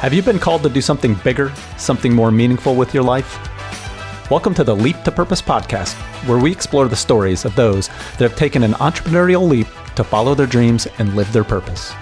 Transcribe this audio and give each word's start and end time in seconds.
Have 0.00 0.12
you 0.12 0.20
been 0.20 0.38
called 0.38 0.62
to 0.62 0.68
do 0.68 0.82
something 0.82 1.14
bigger, 1.24 1.50
something 1.78 2.14
more 2.14 2.30
meaningful 2.30 2.76
with 2.76 2.92
your 2.92 3.02
life? 3.02 3.38
Welcome 4.30 4.52
to 4.52 4.62
the 4.62 4.76
Leap 4.76 5.02
to 5.04 5.10
Purpose 5.10 5.40
podcast, 5.40 5.94
where 6.28 6.36
we 6.36 6.52
explore 6.52 6.86
the 6.86 6.94
stories 6.94 7.46
of 7.46 7.56
those 7.56 7.88
that 7.88 8.20
have 8.20 8.36
taken 8.36 8.62
an 8.62 8.74
entrepreneurial 8.74 9.48
leap 9.48 9.66
to 9.94 10.04
follow 10.04 10.34
their 10.34 10.46
dreams 10.46 10.86
and 10.98 11.16
live 11.16 11.32
their 11.32 11.44
purpose. 11.44 11.92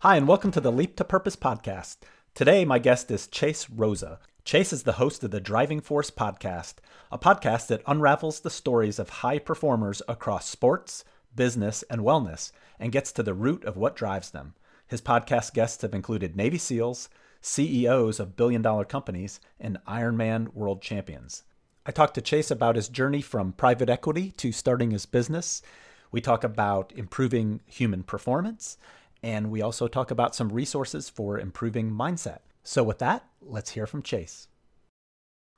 Hi, 0.00 0.18
and 0.18 0.28
welcome 0.28 0.50
to 0.50 0.60
the 0.60 0.70
Leap 0.70 0.96
to 0.96 1.04
Purpose 1.04 1.34
podcast. 1.34 1.96
Today, 2.34 2.66
my 2.66 2.78
guest 2.78 3.10
is 3.10 3.26
Chase 3.26 3.70
Rosa. 3.70 4.18
Chase 4.44 4.74
is 4.74 4.82
the 4.82 4.92
host 4.92 5.24
of 5.24 5.30
the 5.30 5.40
Driving 5.40 5.80
Force 5.80 6.10
podcast, 6.10 6.74
a 7.10 7.18
podcast 7.18 7.68
that 7.68 7.82
unravels 7.86 8.40
the 8.40 8.50
stories 8.50 8.98
of 8.98 9.08
high 9.08 9.38
performers 9.38 10.02
across 10.06 10.46
sports, 10.46 11.06
business, 11.34 11.82
and 11.88 12.02
wellness 12.02 12.52
and 12.78 12.92
gets 12.92 13.12
to 13.12 13.22
the 13.22 13.34
root 13.34 13.64
of 13.64 13.76
what 13.76 13.96
drives 13.96 14.30
them. 14.30 14.54
His 14.86 15.00
podcast 15.00 15.54
guests 15.54 15.82
have 15.82 15.94
included 15.94 16.36
Navy 16.36 16.58
SEALs, 16.58 17.08
CEOs 17.40 18.20
of 18.20 18.36
billion 18.36 18.62
dollar 18.62 18.84
companies, 18.84 19.40
and 19.58 19.78
Ironman 19.86 20.52
world 20.54 20.82
champions. 20.82 21.44
I 21.84 21.92
talked 21.92 22.14
to 22.14 22.20
Chase 22.20 22.50
about 22.50 22.76
his 22.76 22.88
journey 22.88 23.20
from 23.20 23.52
private 23.52 23.88
equity 23.88 24.32
to 24.38 24.50
starting 24.50 24.90
his 24.90 25.06
business. 25.06 25.62
We 26.10 26.20
talk 26.20 26.42
about 26.44 26.92
improving 26.96 27.60
human 27.66 28.02
performance, 28.02 28.76
and 29.22 29.50
we 29.50 29.62
also 29.62 29.86
talk 29.86 30.10
about 30.10 30.34
some 30.34 30.48
resources 30.48 31.08
for 31.08 31.38
improving 31.38 31.90
mindset. 31.90 32.40
So, 32.62 32.82
with 32.82 32.98
that, 32.98 33.24
let's 33.40 33.70
hear 33.70 33.86
from 33.86 34.02
Chase. 34.02 34.48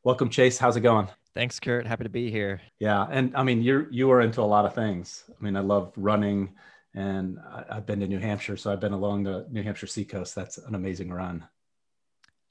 Welcome, 0.04 0.28
Chase. 0.28 0.58
How's 0.58 0.76
it 0.76 0.80
going? 0.80 1.08
Thanks, 1.34 1.58
Kurt. 1.60 1.86
Happy 1.86 2.04
to 2.04 2.10
be 2.10 2.30
here. 2.30 2.60
Yeah, 2.78 3.06
and 3.10 3.34
I 3.36 3.42
mean, 3.42 3.62
you're 3.62 3.90
you 3.90 4.10
are 4.10 4.20
into 4.20 4.40
a 4.40 4.42
lot 4.42 4.64
of 4.64 4.74
things. 4.74 5.24
I 5.28 5.42
mean, 5.42 5.56
I 5.56 5.60
love 5.60 5.92
running, 5.96 6.54
and 6.98 7.38
I, 7.70 7.76
have 7.76 7.86
been 7.86 8.00
to 8.00 8.08
New 8.08 8.18
Hampshire, 8.18 8.56
so 8.56 8.72
I've 8.72 8.80
been 8.80 8.92
along 8.92 9.22
the 9.22 9.46
New 9.50 9.62
Hampshire 9.62 9.86
seacoast. 9.86 10.34
That's 10.34 10.58
an 10.58 10.74
amazing 10.74 11.10
run. 11.12 11.46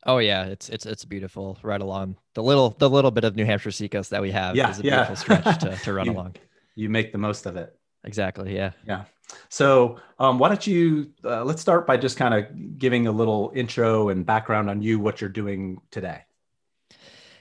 Oh 0.05 0.19
yeah, 0.19 0.45
it's 0.45 0.69
it's 0.69 0.85
it's 0.85 1.03
beautiful 1.03 1.59
right 1.63 1.81
along 1.81 2.15
the 2.33 2.41
little 2.41 2.69
the 2.79 2.89
little 2.89 3.11
bit 3.11 3.25
of 3.25 3.35
New 3.35 3.43
Hampshire 3.43 3.71
seacoast 3.71 4.11
that 4.11 4.21
we 4.21 4.31
have. 4.31 4.55
Yeah, 4.55 4.69
is 4.69 4.79
a 4.79 4.83
yeah. 4.83 4.95
beautiful 5.03 5.15
stretch 5.17 5.59
to, 5.59 5.75
to 5.75 5.93
run 5.99 6.05
you, 6.05 6.11
along. 6.13 6.35
You 6.75 6.87
make 6.87 7.11
the 7.11 7.17
most 7.17 7.45
of 7.45 7.57
it. 7.57 7.77
Exactly. 8.05 8.55
Yeah. 8.55 8.71
Yeah. 8.85 9.03
So 9.49 9.99
um, 10.17 10.39
why 10.39 10.47
don't 10.47 10.65
you 10.65 11.11
uh, 11.25 11.43
let's 11.43 11.61
start 11.61 11.85
by 11.85 11.97
just 11.97 12.15
kind 12.15 12.33
of 12.33 12.77
giving 12.79 13.07
a 13.07 13.11
little 13.11 13.51
intro 13.53 14.07
and 14.07 14.25
background 14.25 14.69
on 14.69 14.81
you, 14.81 14.97
what 14.97 15.19
you're 15.19 15.29
doing 15.29 15.81
today. 15.91 16.21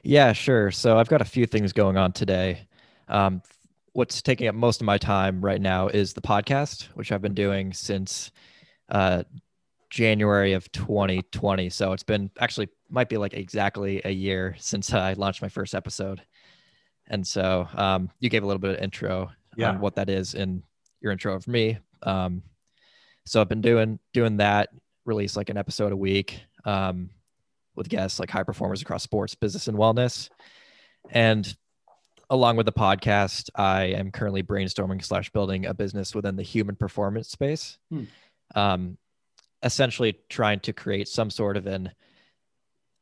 Yeah, 0.03 0.33
sure. 0.33 0.73
So 0.73 0.99
I've 0.99 1.09
got 1.09 1.21
a 1.21 1.25
few 1.25 1.47
things 1.47 1.73
going 1.73 1.97
on 1.97 2.13
today. 2.13 2.67
Um, 3.07 3.43
what's 3.97 4.21
taking 4.21 4.47
up 4.47 4.55
most 4.55 4.83
of 4.83 4.85
my 4.85 4.99
time 4.99 5.43
right 5.43 5.61
now 5.61 5.89
is 5.89 6.13
the 6.13 6.21
podcast, 6.21 6.85
which 6.89 7.11
I've 7.11 7.23
been 7.23 7.33
doing 7.33 7.73
since 7.73 8.31
uh, 8.91 9.23
January 9.89 10.53
of 10.53 10.71
2020. 10.73 11.71
So 11.71 11.93
it's 11.95 12.03
been 12.03 12.31
actually 12.39 12.69
might 12.91 13.09
be 13.09 13.17
like 13.17 13.33
exactly 13.33 14.03
a 14.05 14.11
year 14.11 14.55
since 14.59 14.93
I 14.93 15.15
launched 15.15 15.41
my 15.41 15.49
first 15.49 15.75
episode. 15.75 16.21
And 17.07 17.27
so 17.27 17.67
um, 17.75 18.11
you 18.21 18.29
gave 18.29 18.43
a 18.43 18.47
little 18.47 18.61
bit 18.61 18.77
of 18.77 18.83
intro 18.83 19.31
yeah. 19.57 19.71
on 19.71 19.81
what 19.81 19.95
that 19.95 20.11
is 20.11 20.35
in 20.35 20.63
your 21.01 21.11
intro 21.11 21.35
of 21.35 21.49
me. 21.49 21.79
Um, 22.03 22.43
so 23.25 23.41
I've 23.41 23.49
been 23.49 23.63
doing 23.63 23.99
doing 24.13 24.37
that, 24.37 24.69
release 25.07 25.39
like 25.39 25.49
an 25.49 25.57
episode 25.57 25.93
a 25.93 25.97
week. 25.97 26.43
Um, 26.67 27.09
with 27.77 27.89
guests 27.89 28.21
like 28.21 28.31
high 28.31 28.43
performers 28.43 28.83
across 28.83 29.03
sports, 29.03 29.35
business, 29.35 29.69
and 29.69 29.79
wellness. 29.79 30.29
And 31.11 31.57
along 32.31 32.57
with 32.57 32.67
the 32.67 32.73
podcast, 32.73 33.51
I 33.55 33.85
am 33.85 34.11
currently 34.11 34.43
brainstorming 34.43 35.05
slash 35.05 35.31
building 35.31 35.67
a 35.67 35.75
business 35.75 36.15
within 36.15 36.37
the 36.37 36.43
human 36.43 36.77
performance 36.77 37.29
space. 37.29 37.79
Hmm. 37.91 38.05
Um, 38.55 38.99
essentially 39.63 40.17
trying 40.29 40.61
to 40.61 40.73
create 40.73 41.09
some 41.09 41.31
sort 41.31 41.57
of 41.57 41.67
an 41.67 41.91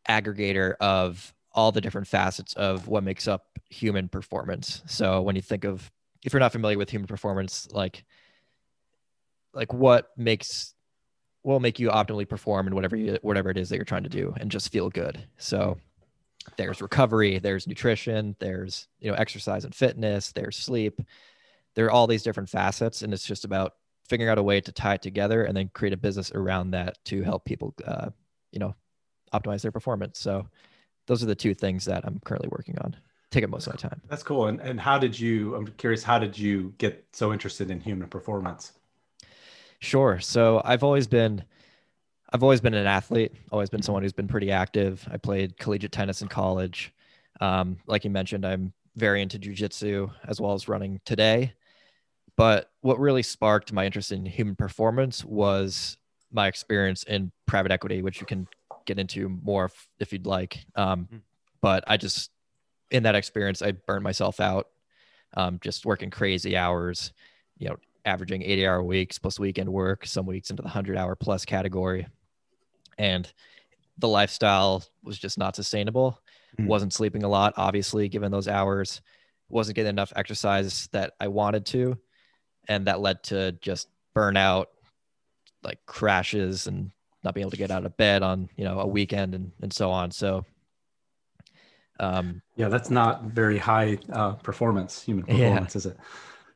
aggregator 0.09 0.75
of 0.81 1.35
all 1.53 1.73
the 1.73 1.81
different 1.81 2.07
facets 2.07 2.53
of 2.55 2.89
what 2.89 3.05
makes 3.05 3.29
up 3.29 3.47
human 3.71 4.09
performance. 4.09 4.83
So 4.87 5.23
when 5.23 5.37
you 5.37 5.43
think 5.43 5.65
of 5.65 5.91
if 6.25 6.33
you're 6.33 6.41
not 6.41 6.53
familiar 6.53 6.79
with 6.79 6.91
human 6.91 7.07
performance, 7.07 7.69
like 7.71 8.05
like 9.53 9.73
what 9.73 10.11
makes 10.17 10.75
will 11.45 11.61
make 11.61 11.79
you 11.79 11.91
optimally 11.91 12.29
perform 12.29 12.67
in 12.67 12.75
whatever 12.75 12.97
you, 12.97 13.19
whatever 13.23 13.51
it 13.51 13.59
is 13.59 13.69
that 13.69 13.77
you're 13.77 13.85
trying 13.85 14.03
to 14.03 14.09
do 14.09 14.35
and 14.39 14.51
just 14.51 14.73
feel 14.73 14.89
good. 14.89 15.23
So 15.37 15.79
there's 16.57 16.83
recovery, 16.83 17.39
there's 17.39 17.67
nutrition, 17.67 18.37
there's 18.39 18.89
you 19.01 19.11
know 19.11 19.17
exercise 19.17 19.65
and 19.65 19.75
fitness, 19.75 20.33
there's 20.33 20.57
sleep. 20.57 21.01
There 21.75 21.87
are 21.87 21.91
all 21.91 22.07
these 22.07 22.23
different 22.23 22.49
facets, 22.49 23.03
and 23.03 23.13
it's 23.13 23.27
just 23.27 23.45
about 23.45 23.75
figuring 24.09 24.31
out 24.31 24.39
a 24.39 24.43
way 24.43 24.61
to 24.61 24.73
tie 24.73 24.95
it 24.95 25.03
together 25.03 25.45
and 25.45 25.57
then 25.57 25.71
create 25.73 25.93
a 25.93 25.97
business 25.97 26.31
around 26.33 26.73
that 26.73 26.99
to 27.07 27.23
help 27.23 27.45
people, 27.45 27.75
uh, 27.87 28.11
you 28.53 28.59
know, 28.59 28.75
optimize 29.33 29.63
their 29.63 29.73
performance. 29.73 30.19
So 30.19 30.47
those 31.07 31.23
are 31.23 31.27
the 31.27 31.35
two 31.35 31.55
things 31.55 31.85
that 31.87 32.05
I'm 32.05 32.21
currently 32.25 32.49
working 32.51 32.79
on. 32.79 32.97
Take 33.31 33.45
up 33.45 33.51
most 33.51 33.67
of 33.67 33.75
my 33.75 33.89
time. 33.89 34.01
That's 34.09 34.23
cool. 34.23 34.47
And 34.47 34.61
and 34.61 34.79
how 34.79 34.99
did 34.99 35.19
you? 35.19 35.55
I'm 35.55 35.67
curious. 35.67 36.03
How 36.03 36.19
did 36.19 36.39
you 36.39 36.75
get 36.79 37.05
so 37.13 37.33
interested 37.33 37.71
in 37.71 37.81
human 37.81 38.09
performance? 38.09 38.73
Sure. 39.81 40.21
So 40.21 40.63
I've 40.65 40.85
always 40.85 41.07
been 41.07 41.45
I've 42.35 42.43
always 42.43 42.61
been 42.61 42.75
an 42.75 42.89
athlete, 42.89 43.33
always 43.53 43.71
been 43.71 43.81
someone 43.81 44.03
who's 44.03 44.13
been 44.13 44.27
pretty 44.27 44.51
active. 44.51 45.07
I 45.09 45.19
played 45.19 45.57
collegiate 45.57 45.93
tennis 45.93 46.21
in 46.21 46.27
college. 46.27 46.93
Um, 47.41 47.77
like 47.87 48.03
you 48.03 48.11
mentioned, 48.11 48.45
I'm 48.45 48.73
very 48.97 49.23
into 49.23 49.39
jujitsu 49.39 50.11
as 50.27 50.41
well 50.41 50.53
as 50.53 50.67
running 50.67 51.01
today. 51.05 51.53
But 52.37 52.73
what 52.81 52.99
really 52.99 53.23
sparked 53.23 53.73
my 53.73 53.87
interest 53.87 54.11
in 54.11 54.27
human 54.27 54.57
performance 54.57 55.25
was 55.25 55.97
my 56.33 56.49
experience 56.49 57.05
in 57.05 57.31
private 57.47 57.71
equity, 57.71 58.03
which 58.03 58.19
you 58.19 58.27
can 58.27 58.49
get 58.85 58.99
into 58.99 59.29
more 59.29 59.67
if, 59.67 59.89
if 60.01 60.13
you'd 60.13 60.27
like. 60.27 60.67
Um, 60.75 61.07
hmm. 61.09 61.17
but 61.61 61.85
I 61.87 61.97
just, 61.97 62.33
in 62.91 63.05
that 63.05 63.15
experience, 63.15 63.63
I 63.63 63.71
burned 63.71 64.03
myself 64.03 64.41
out, 64.41 64.67
um, 65.37 65.61
just 65.63 65.87
working 65.87 66.11
crazy 66.11 66.57
hours, 66.57 67.13
you 67.59 67.69
know, 67.69 67.77
averaging 68.05 68.43
80 68.43 68.67
hour 68.67 68.83
weeks 68.83 69.21
plus 69.21 69.39
weekend 69.39 69.73
work, 69.73 70.05
some 70.05 70.27
weeks 70.27 70.51
into 70.51 70.63
the 70.63 70.67
100 70.67 70.97
hour 70.97 71.15
plus 71.15 71.45
category. 71.45 72.09
And 72.99 73.31
the 73.99 74.09
lifestyle 74.09 74.85
was 75.03 75.19
just 75.19 75.39
not 75.39 75.57
sustainable. 75.57 76.21
Mm. 76.59 76.67
Wasn't 76.67 76.93
sleeping 76.93 77.23
a 77.23 77.29
lot, 77.29 77.55
obviously, 77.57 78.09
given 78.09 78.31
those 78.33 78.49
hours. 78.49 79.01
Wasn't 79.49 79.77
getting 79.77 79.91
enough 79.91 80.13
exercise 80.17 80.89
that 80.93 81.15
I 81.21 81.29
wanted 81.29 81.67
to. 81.67 81.99
And 82.69 82.87
that 82.87 83.01
led 83.01 83.23
to 83.25 83.53
just 83.53 83.89
burnout, 84.17 84.67
like 85.63 85.79
crashes 85.87 86.67
and 86.67 86.91
not 87.23 87.35
being 87.35 87.43
able 87.43 87.51
to 87.53 87.57
get 87.57 87.71
out 87.71 87.87
of 87.87 87.97
bed 87.97 88.23
on, 88.23 88.49
you 88.57 88.65
know, 88.65 88.81
a 88.81 88.87
weekend 88.87 89.35
and, 89.35 89.53
and 89.63 89.73
so 89.73 89.91
on. 89.91 90.11
So, 90.11 90.45
um, 92.01 92.43
yeah, 92.57 92.69
that's 92.69 92.91
not 92.91 93.25
very 93.25 93.59
high 93.59 93.99
uh, 94.13 94.33
performance, 94.33 95.03
human 95.03 95.25
performance, 95.27 95.75
yeah. 95.75 95.79
is 95.79 95.87
it? 95.87 95.99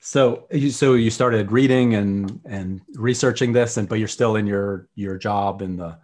So 0.01 0.47
you 0.53 0.71
so 0.71 0.95
you 0.95 1.11
started 1.11 1.51
reading 1.51 1.95
and 1.95 2.41
and 2.45 2.81
researching 2.95 3.53
this, 3.53 3.77
and 3.79 3.89
but 3.89 3.99
you're 3.99 4.07
still 4.07 4.37
in 4.37 4.47
your 4.47 4.89
your 4.95 5.19
job 5.19 5.61
in 5.61 5.77
the 5.77 5.99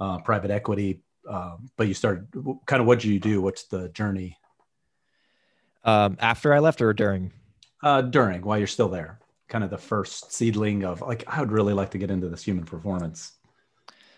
uh, 0.00 0.18
private 0.18 0.50
equity. 0.50 1.02
Uh, 1.28 1.56
but 1.76 1.86
you 1.86 1.94
started 1.94 2.26
kind 2.66 2.80
of 2.80 2.86
what 2.86 3.00
do 3.00 3.12
you 3.12 3.20
do? 3.20 3.42
What's 3.42 3.64
the 3.64 3.90
journey? 3.90 4.36
Um, 5.84 6.16
after 6.18 6.52
I 6.52 6.58
left 6.58 6.80
or 6.80 6.92
during? 6.92 7.32
Uh, 7.82 8.02
during 8.02 8.42
while 8.42 8.58
you're 8.58 8.66
still 8.66 8.88
there, 8.88 9.20
kind 9.48 9.62
of 9.62 9.70
the 9.70 9.78
first 9.78 10.32
seedling 10.32 10.84
of 10.84 11.00
like 11.02 11.24
I 11.26 11.40
would 11.40 11.52
really 11.52 11.74
like 11.74 11.90
to 11.90 11.98
get 11.98 12.10
into 12.10 12.28
this 12.28 12.42
human 12.42 12.64
performance 12.64 13.32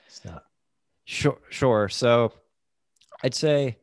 stuff. 0.08 0.42
Sure, 1.04 1.38
sure. 1.50 1.88
So 1.88 2.32
I'd 3.22 3.34
say 3.34 3.78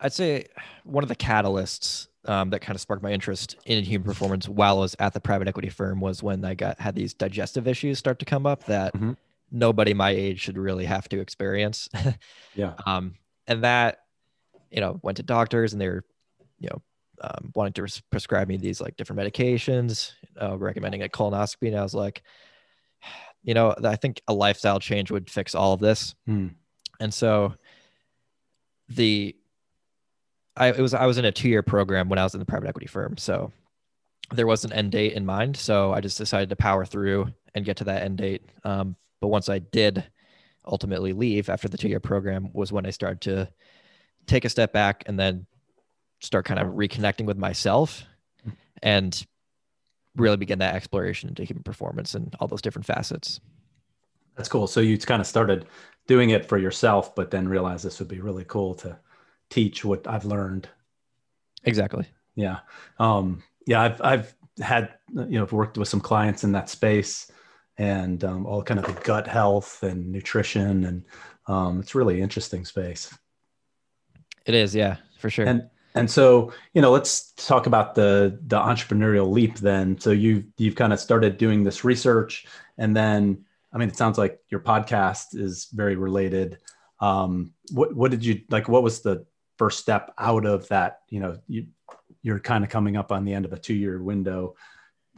I'd 0.00 0.12
say 0.12 0.46
one 0.84 1.02
of 1.04 1.08
the 1.08 1.16
catalysts 1.16 2.08
um, 2.26 2.50
that 2.50 2.60
kind 2.60 2.74
of 2.74 2.80
sparked 2.80 3.02
my 3.02 3.12
interest 3.12 3.56
in 3.64 3.84
human 3.84 4.04
performance 4.04 4.48
while 4.48 4.78
I 4.78 4.80
was 4.80 4.96
at 4.98 5.14
the 5.14 5.20
private 5.20 5.48
equity 5.48 5.68
firm 5.68 6.00
was 6.00 6.22
when 6.22 6.44
I 6.44 6.54
got 6.54 6.80
had 6.80 6.94
these 6.94 7.14
digestive 7.14 7.66
issues 7.68 7.98
start 7.98 8.18
to 8.18 8.24
come 8.24 8.46
up 8.46 8.64
that 8.64 8.94
mm-hmm. 8.94 9.12
Nobody 9.50 9.94
my 9.94 10.10
age 10.10 10.40
should 10.40 10.58
really 10.58 10.84
have 10.84 11.08
to 11.08 11.20
experience. 11.20 11.88
yeah. 12.54 12.74
Um, 12.84 13.14
and 13.46 13.64
that, 13.64 13.98
you 14.70 14.80
know, 14.80 14.98
went 15.02 15.18
to 15.18 15.22
doctors 15.22 15.72
and 15.72 15.80
they 15.80 15.88
were, 15.88 16.04
you 16.58 16.68
know, 16.68 16.82
um, 17.20 17.52
wanting 17.54 17.72
to 17.74 17.82
res- 17.82 18.02
prescribe 18.10 18.48
me 18.48 18.56
these 18.56 18.80
like 18.80 18.96
different 18.96 19.20
medications, 19.20 20.12
uh, 20.40 20.56
recommending 20.58 21.02
a 21.02 21.08
colonoscopy. 21.08 21.68
And 21.68 21.76
I 21.76 21.82
was 21.82 21.94
like, 21.94 22.22
you 23.42 23.54
know, 23.54 23.74
I 23.84 23.96
think 23.96 24.20
a 24.26 24.34
lifestyle 24.34 24.80
change 24.80 25.10
would 25.10 25.30
fix 25.30 25.54
all 25.54 25.72
of 25.72 25.80
this. 25.80 26.14
Mm. 26.28 26.54
And 27.00 27.14
so 27.14 27.54
the 28.88 29.36
I 30.56 30.68
it 30.68 30.80
was 30.80 30.94
I 30.94 31.06
was 31.06 31.18
in 31.18 31.24
a 31.24 31.32
two 31.32 31.48
year 31.48 31.62
program 31.62 32.08
when 32.08 32.18
I 32.18 32.24
was 32.24 32.34
in 32.34 32.40
the 32.40 32.46
private 32.46 32.68
equity 32.68 32.86
firm, 32.86 33.16
so 33.16 33.52
there 34.32 34.46
was 34.46 34.64
an 34.64 34.72
end 34.72 34.92
date 34.92 35.12
in 35.12 35.26
mind. 35.26 35.56
So 35.56 35.92
I 35.92 36.00
just 36.00 36.18
decided 36.18 36.48
to 36.48 36.56
power 36.56 36.84
through 36.84 37.28
and 37.54 37.64
get 37.64 37.76
to 37.78 37.84
that 37.84 38.02
end 38.02 38.18
date. 38.18 38.42
Um, 38.64 38.96
but 39.26 39.30
once 39.30 39.48
I 39.48 39.58
did 39.58 40.04
ultimately 40.64 41.12
leave 41.12 41.48
after 41.48 41.68
the 41.68 41.76
two 41.76 41.88
year 41.88 41.98
program, 41.98 42.50
was 42.52 42.70
when 42.70 42.86
I 42.86 42.90
started 42.90 43.20
to 43.22 43.48
take 44.28 44.44
a 44.44 44.48
step 44.48 44.72
back 44.72 45.02
and 45.06 45.18
then 45.18 45.46
start 46.20 46.44
kind 46.44 46.60
of 46.60 46.68
reconnecting 46.68 47.24
with 47.24 47.36
myself. 47.36 48.04
And 48.84 49.26
really 50.14 50.36
begin 50.36 50.60
that 50.60 50.76
exploration 50.76 51.28
into 51.28 51.42
human 51.42 51.64
performance 51.64 52.14
and 52.14 52.36
all 52.38 52.46
those 52.46 52.62
different 52.62 52.86
facets. 52.86 53.40
That's 54.36 54.48
cool. 54.48 54.68
So 54.68 54.78
you 54.78 54.96
kind 54.96 55.20
of 55.20 55.26
started 55.26 55.66
doing 56.06 56.30
it 56.30 56.48
for 56.48 56.56
yourself, 56.56 57.16
but 57.16 57.32
then 57.32 57.48
realized 57.48 57.84
this 57.84 57.98
would 57.98 58.06
be 58.06 58.20
really 58.20 58.44
cool 58.44 58.76
to 58.76 58.96
teach 59.50 59.84
what 59.84 60.06
I've 60.06 60.24
learned. 60.24 60.68
Exactly. 61.64 62.06
Yeah. 62.36 62.60
Um, 63.00 63.42
yeah. 63.66 63.82
I've, 63.82 64.00
I've 64.02 64.34
had, 64.60 64.94
you 65.12 65.38
know, 65.38 65.42
I've 65.42 65.52
worked 65.52 65.78
with 65.78 65.88
some 65.88 66.00
clients 66.00 66.44
in 66.44 66.52
that 66.52 66.70
space 66.70 67.32
and 67.78 68.24
um, 68.24 68.46
all 68.46 68.62
kind 68.62 68.80
of 68.80 68.86
the 68.86 69.00
gut 69.02 69.26
health 69.26 69.82
and 69.82 70.10
nutrition. 70.10 70.84
And 70.84 71.04
um, 71.46 71.80
it's 71.80 71.94
really 71.94 72.20
interesting 72.20 72.64
space. 72.64 73.16
It 74.44 74.54
is. 74.54 74.74
Yeah, 74.74 74.96
for 75.18 75.30
sure. 75.30 75.46
And, 75.46 75.68
and 75.94 76.10
so, 76.10 76.52
you 76.74 76.82
know, 76.82 76.90
let's 76.90 77.32
talk 77.32 77.66
about 77.66 77.94
the, 77.94 78.38
the 78.46 78.58
entrepreneurial 78.58 79.30
leap 79.30 79.58
then. 79.58 79.98
So 79.98 80.10
you, 80.10 80.44
you've 80.58 80.74
kind 80.74 80.92
of 80.92 81.00
started 81.00 81.38
doing 81.38 81.64
this 81.64 81.84
research 81.84 82.46
and 82.78 82.94
then, 82.94 83.44
I 83.72 83.78
mean, 83.78 83.88
it 83.88 83.96
sounds 83.96 84.16
like 84.16 84.40
your 84.48 84.60
podcast 84.60 85.34
is 85.34 85.68
very 85.72 85.96
related. 85.96 86.58
Um, 87.00 87.52
what, 87.72 87.94
what 87.94 88.10
did 88.10 88.24
you 88.24 88.40
like? 88.48 88.68
What 88.68 88.82
was 88.82 89.02
the 89.02 89.26
first 89.58 89.80
step 89.80 90.14
out 90.18 90.46
of 90.46 90.66
that? 90.68 91.00
You 91.10 91.20
know, 91.20 91.38
you, 91.46 91.66
you're 92.22 92.38
kind 92.38 92.64
of 92.64 92.70
coming 92.70 92.96
up 92.96 93.12
on 93.12 93.24
the 93.24 93.34
end 93.34 93.44
of 93.44 93.52
a 93.52 93.58
two 93.58 93.74
year 93.74 94.02
window. 94.02 94.54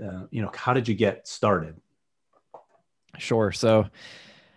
Uh, 0.04 0.24
you 0.30 0.42
know, 0.42 0.50
how 0.54 0.72
did 0.72 0.88
you 0.88 0.94
get 0.94 1.28
started? 1.28 1.76
Sure. 3.18 3.52
So, 3.52 3.86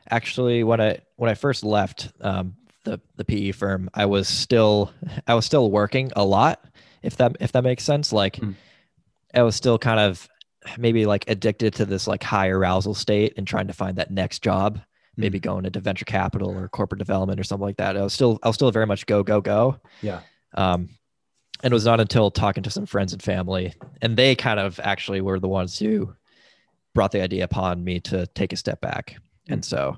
actually, 0.10 0.64
when 0.64 0.82
I 0.82 1.00
when 1.18 1.30
I 1.30 1.36
first 1.36 1.64
left 1.64 2.12
um, 2.22 2.56
the 2.84 3.00
the 3.16 3.26
PE 3.26 3.52
firm, 3.52 3.90
I 3.94 4.06
was 4.06 4.28
still 4.28 4.92
I 5.28 5.34
was 5.34 5.46
still 5.46 5.70
working 5.72 6.12
a 6.16 6.24
lot. 6.24 6.64
If 7.04 7.18
that 7.18 7.38
if 7.40 7.52
that 7.54 7.64
makes 7.64 7.84
sense, 7.84 8.14
like 8.14 8.38
mm. 8.38 8.56
I 9.34 9.44
was 9.44 9.56
still 9.56 9.78
kind 9.78 10.00
of 10.00 10.28
maybe 10.78 11.06
like 11.06 11.26
addicted 11.28 11.74
to 11.76 11.86
this 11.86 12.08
like 12.08 12.24
high 12.24 12.50
arousal 12.50 12.94
state 12.94 13.34
and 13.38 13.48
trying 13.48 13.68
to 13.68 13.74
find 13.74 13.98
that 13.98 14.12
next 14.12 14.44
job 14.44 14.80
maybe 15.18 15.40
mm. 15.40 15.44
going 15.44 15.66
into 15.66 15.80
venture 15.80 16.06
capital 16.06 16.52
or 16.52 16.68
corporate 16.70 17.00
development 17.00 17.40
or 17.40 17.44
something 17.44 17.66
like 17.66 17.78
that 17.78 17.98
i 17.98 18.02
was 18.02 18.14
still 18.14 18.40
i 18.44 18.48
was 18.48 18.56
still 18.56 18.72
very 18.72 18.86
much 18.86 19.06
go 19.06 19.24
go 19.24 19.42
go 19.42 19.78
yeah 20.02 20.22
um 20.54 20.90
and 21.64 21.72
it 21.72 21.76
was 21.76 21.86
not 21.86 22.00
until 22.00 22.32
talking 22.32 22.64
to 22.64 22.70
some 22.70 22.86
friends 22.86 23.14
and 23.14 23.24
family 23.24 23.74
and 24.02 24.16
they 24.18 24.36
kind 24.36 24.60
of 24.60 24.80
actually 24.84 25.22
were 25.22 25.40
the 25.40 25.48
ones 25.50 25.78
who 25.80 26.14
brought 26.94 27.12
the 27.12 27.22
idea 27.22 27.44
upon 27.44 27.84
me 27.84 28.00
to 28.00 28.26
take 28.28 28.54
a 28.54 28.58
step 28.58 28.82
back 28.82 29.16
mm. 29.48 29.54
and 29.54 29.66
so 29.66 29.98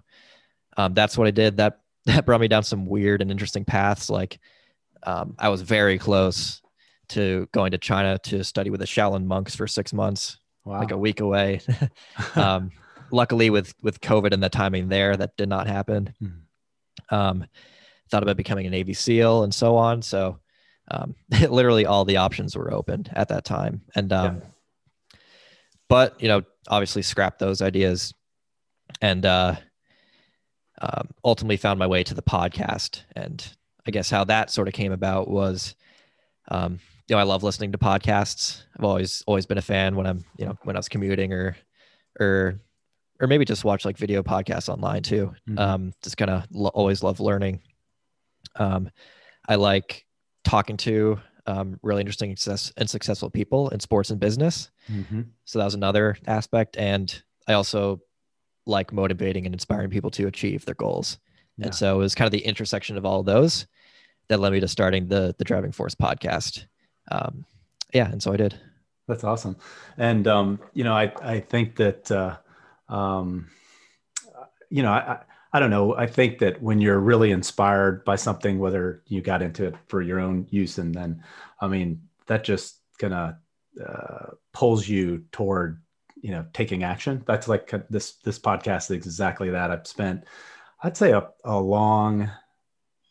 um, 0.78 0.94
that's 0.94 1.18
what 1.18 1.28
i 1.28 1.32
did 1.32 1.58
that 1.58 1.80
that 2.06 2.26
brought 2.26 2.42
me 2.42 2.48
down 2.48 2.64
some 2.64 2.86
weird 2.86 3.22
and 3.22 3.32
interesting 3.32 3.66
paths 3.66 4.10
like 4.10 4.40
um, 5.04 5.36
i 5.40 5.50
was 5.50 5.62
very 5.62 5.98
close 5.98 6.62
to 7.10 7.48
going 7.52 7.72
to 7.72 7.78
china 7.78 8.18
to 8.20 8.44
study 8.44 8.70
with 8.70 8.80
the 8.80 8.86
shaolin 8.86 9.26
monks 9.26 9.56
for 9.56 9.68
six 9.68 9.94
months 9.94 10.38
wow. 10.66 10.80
like 10.80 10.92
a 10.92 10.98
week 10.98 11.20
away. 11.20 11.62
um, 12.36 12.72
luckily, 13.12 13.50
with 13.50 13.74
with 13.82 14.02
COVID 14.02 14.34
and 14.34 14.44
the 14.44 14.50
timing 14.50 14.90
there, 14.90 15.16
that 15.16 15.36
did 15.38 15.50
not 15.50 15.68
happen. 15.68 16.14
Mm-hmm. 16.22 17.16
Um, 17.16 17.46
thought 18.10 18.24
about 18.24 18.38
becoming 18.38 18.68
a 18.68 18.70
Navy 18.70 18.94
SEAL 18.94 19.44
and 19.44 19.54
so 19.54 19.76
on. 19.76 20.02
So, 20.02 20.40
um, 20.92 21.16
literally, 21.50 21.86
all 21.86 22.06
the 22.06 22.18
options 22.18 22.56
were 22.56 22.74
open 22.74 23.08
at 23.14 23.30
that 23.30 23.46
time. 23.46 23.82
And, 23.96 24.12
um, 24.14 24.38
yeah. 24.38 24.48
But 25.94 26.20
you 26.20 26.28
know, 26.28 26.42
obviously, 26.70 27.04
scrapped 27.04 27.38
those 27.38 27.62
ideas, 27.62 28.16
and 29.00 29.24
uh, 29.28 29.56
um, 30.82 31.10
ultimately 31.24 31.56
found 31.56 31.78
my 31.78 31.86
way 31.86 32.04
to 32.04 32.16
the 32.16 32.24
podcast. 32.24 33.02
And 33.16 33.48
I 33.86 33.92
guess 33.92 34.10
how 34.10 34.24
that 34.24 34.50
sort 34.50 34.68
of 34.68 34.74
came 34.74 34.92
about 34.92 35.30
was. 35.30 35.76
Um, 36.48 36.80
you 37.08 37.16
know, 37.16 37.20
I 37.20 37.24
love 37.24 37.44
listening 37.44 37.74
to 37.74 37.78
podcasts. 37.78 38.64
I've 38.76 38.86
always 38.86 39.24
always 39.28 39.46
been 39.46 39.60
a 39.60 39.62
fan 39.62 39.96
when 39.96 40.08
I'm, 40.08 40.26
you 40.36 40.48
know, 40.48 40.58
when 40.64 40.76
I 40.76 40.80
was 40.80 40.90
commuting 40.90 41.32
or 41.32 41.56
or 42.20 42.60
or 43.22 43.28
maybe 43.28 43.46
just 43.46 43.64
watch 43.64 43.86
like 43.86 44.00
video 44.00 44.24
podcasts 44.24 44.70
online 44.70 45.04
too. 45.04 45.32
Mm-hmm. 45.48 45.60
Um, 45.60 45.94
just 46.02 46.18
kind 46.18 46.32
of 46.32 46.46
lo- 46.50 46.72
always 46.74 47.04
love 47.04 47.20
learning. 47.20 47.62
Um, 48.56 48.90
I 49.48 49.56
like 49.56 50.08
talking 50.44 50.78
to 50.78 51.20
um, 51.46 51.80
really 51.82 52.02
interesting 52.02 52.36
success 52.36 52.72
and 52.78 52.90
successful 52.90 53.30
people 53.30 53.70
in 53.70 53.80
sports 53.80 54.10
and 54.10 54.20
business. 54.20 54.72
Mm-hmm. 54.92 55.22
So 55.46 55.60
that 55.60 55.66
was 55.66 55.74
another 55.74 56.18
aspect, 56.28 56.78
and 56.78 57.22
I 57.48 57.54
also 57.54 58.02
like 58.66 58.94
motivating 58.94 59.46
and 59.46 59.54
inspiring 59.54 59.90
people 59.90 60.12
to 60.12 60.28
achieve 60.28 60.66
their 60.66 60.76
goals. 60.76 61.18
Yeah. 61.58 61.66
And 61.66 61.76
so 61.76 61.96
it 61.96 62.00
was 62.00 62.16
kind 62.16 62.28
of 62.28 62.32
the 62.32 62.46
intersection 62.46 62.98
of 62.98 63.06
all 63.06 63.20
of 63.20 63.26
those 63.26 63.68
that 64.30 64.40
led 64.40 64.54
me 64.54 64.60
to 64.62 64.68
starting 64.68 65.08
the 65.08 65.36
the 65.38 65.44
Driving 65.44 65.72
Force 65.72 65.96
podcast 65.96 66.66
um, 67.12 67.46
yeah, 67.94 68.10
and 68.10 68.22
so 68.22 68.34
I 68.34 68.38
did. 68.38 68.60
That's 69.08 69.24
awesome. 69.24 69.58
And, 69.98 70.28
um, 70.28 70.60
you 70.74 70.84
know, 70.84 70.94
I, 70.94 71.12
I 71.22 71.40
think 71.42 71.76
that, 71.76 72.10
uh, 72.12 72.38
um, 72.90 73.50
you 74.70 74.82
know, 74.82 74.92
I, 74.92 75.20
I 75.54 75.60
don't 75.60 75.70
know. 75.70 75.96
I 75.96 76.08
think 76.08 76.40
that 76.40 76.62
when 76.62 76.82
you're 76.82 77.00
really 77.00 77.32
inspired 77.32 78.04
by 78.04 78.16
something, 78.16 78.58
whether 78.58 79.04
you 79.08 79.22
got 79.22 79.44
into 79.44 79.66
it 79.66 79.76
for 79.88 80.02
your 80.02 80.20
own 80.20 80.48
use, 80.50 80.80
and 80.80 80.94
then, 80.94 81.24
I 81.62 81.68
mean, 81.68 82.02
that 82.26 82.44
just 82.44 82.80
kind 82.98 83.14
of 83.14 83.36
uh, 83.86 84.32
pulls 84.52 84.88
you 84.88 85.26
toward, 85.32 85.82
you 86.22 86.32
know, 86.32 86.46
taking 86.54 86.84
action. 86.84 87.24
That's 87.28 87.48
like 87.48 87.72
this 87.90 88.14
this 88.24 88.40
podcast 88.40 88.86
is 88.86 88.92
exactly 88.92 89.52
that. 89.52 89.70
I've 89.70 89.86
spent, 89.86 90.24
I'd 90.82 90.98
say, 90.98 91.12
a, 91.12 91.30
a 91.46 91.60
long 91.60 92.32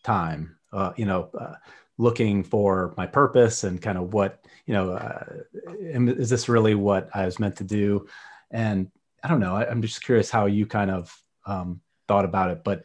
time, 0.03 0.57
uh, 0.73 0.93
you 0.97 1.07
know, 1.07 1.31
uh, 1.39 1.55
looking 1.99 2.43
for 2.43 2.93
my 2.97 3.07
purpose 3.07 3.63
and 3.63 3.81
kind 3.81 3.99
of 3.99 4.13
what 4.13 4.45
you 4.67 4.75
know 4.75 4.93
uh, 4.93 5.25
is 5.85 6.31
this 6.31 6.49
really 6.49 6.75
what 6.75 7.09
i 7.15 7.25
was 7.25 7.39
meant 7.39 7.55
to 7.55 7.65
do 7.65 8.07
and 8.51 8.91
i 9.23 9.29
don't 9.29 9.41
know 9.41 9.55
I, 9.57 9.71
am 9.71 9.83
just 9.83 10.03
curious 10.03 10.31
how 10.31 10.47
you 10.47 10.67
kind 10.67 10.91
of 10.91 11.17
um, 11.45 11.81
thought 12.13 12.25
about 12.25 12.51
it 12.51 12.63
but 12.65 12.85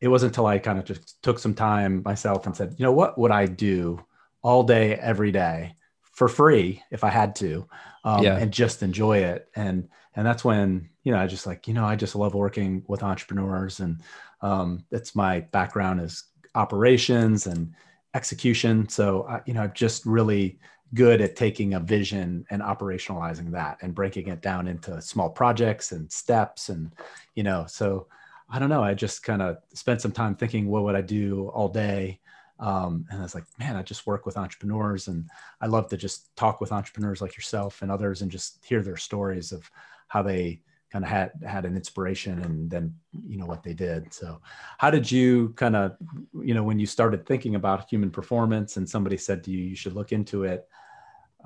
it 0.00 0.08
wasn't 0.08 0.30
until 0.30 0.46
i 0.46 0.58
kind 0.58 0.78
of 0.78 0.84
just 0.84 1.22
took 1.22 1.38
some 1.38 1.54
time 1.54 2.02
myself 2.04 2.46
and 2.46 2.56
said 2.56 2.74
you 2.78 2.84
know 2.84 2.92
what 2.92 3.18
would 3.18 3.30
i 3.30 3.46
do 3.46 4.02
all 4.42 4.62
day 4.62 4.94
every 4.94 5.30
day 5.30 5.74
for 6.00 6.28
free 6.28 6.82
if 6.90 7.04
i 7.04 7.08
had 7.08 7.34
to 7.34 7.66
um, 8.04 8.22
yeah. 8.22 8.36
and 8.36 8.52
just 8.52 8.82
enjoy 8.82 9.18
it 9.18 9.48
and 9.54 9.88
and 10.16 10.26
that's 10.26 10.44
when 10.44 10.88
you 11.04 11.12
know 11.12 11.18
i 11.18 11.26
just 11.26 11.46
like 11.46 11.68
you 11.68 11.74
know 11.74 11.84
i 11.84 11.96
just 11.96 12.16
love 12.16 12.34
working 12.34 12.82
with 12.88 13.02
entrepreneurs 13.02 13.80
and 13.80 14.00
um, 14.42 14.84
it's 14.90 15.14
my 15.14 15.40
background 15.40 16.00
is 16.00 16.24
operations 16.54 17.46
and 17.46 17.72
execution. 18.14 18.88
So, 18.88 19.22
uh, 19.22 19.40
you 19.46 19.54
know, 19.54 19.62
I'm 19.62 19.72
just 19.72 20.04
really 20.04 20.58
good 20.94 21.20
at 21.20 21.36
taking 21.36 21.74
a 21.74 21.80
vision 21.80 22.44
and 22.50 22.60
operationalizing 22.60 23.50
that 23.52 23.78
and 23.80 23.94
breaking 23.94 24.28
it 24.28 24.42
down 24.42 24.68
into 24.68 25.00
small 25.00 25.30
projects 25.30 25.92
and 25.92 26.10
steps. 26.12 26.68
And, 26.68 26.92
you 27.34 27.42
know, 27.42 27.64
so 27.66 28.08
I 28.52 28.58
don't 28.58 28.68
know. 28.68 28.82
I 28.82 28.92
just 28.92 29.22
kind 29.22 29.40
of 29.40 29.56
spent 29.72 30.02
some 30.02 30.12
time 30.12 30.36
thinking, 30.36 30.68
what 30.68 30.82
would 30.84 30.94
I 30.94 31.00
do 31.00 31.48
all 31.54 31.68
day? 31.68 32.20
Um, 32.60 33.06
and 33.10 33.18
I 33.18 33.22
was 33.22 33.34
like, 33.34 33.44
man, 33.58 33.76
I 33.76 33.82
just 33.82 34.06
work 34.06 34.26
with 34.26 34.36
entrepreneurs 34.36 35.08
and 35.08 35.28
I 35.62 35.66
love 35.66 35.88
to 35.88 35.96
just 35.96 36.36
talk 36.36 36.60
with 36.60 36.70
entrepreneurs 36.70 37.22
like 37.22 37.34
yourself 37.34 37.80
and 37.80 37.90
others 37.90 38.20
and 38.20 38.30
just 38.30 38.62
hear 38.62 38.82
their 38.82 38.98
stories 38.98 39.52
of 39.52 39.68
how 40.08 40.22
they 40.22 40.60
kind 40.92 41.02
of 41.02 41.10
had 41.10 41.32
had 41.46 41.64
an 41.64 41.74
inspiration 41.74 42.38
and 42.40 42.70
then 42.70 42.94
you 43.26 43.38
know 43.38 43.46
what 43.46 43.62
they 43.62 43.72
did 43.72 44.12
so 44.12 44.38
how 44.76 44.90
did 44.90 45.10
you 45.10 45.48
kind 45.56 45.74
of 45.74 45.96
you 46.42 46.52
know 46.52 46.62
when 46.62 46.78
you 46.78 46.84
started 46.84 47.24
thinking 47.24 47.54
about 47.54 47.88
human 47.88 48.10
performance 48.10 48.76
and 48.76 48.86
somebody 48.86 49.16
said 49.16 49.42
to 49.42 49.50
you 49.50 49.58
you 49.58 49.74
should 49.74 49.94
look 49.94 50.12
into 50.12 50.44
it 50.44 50.68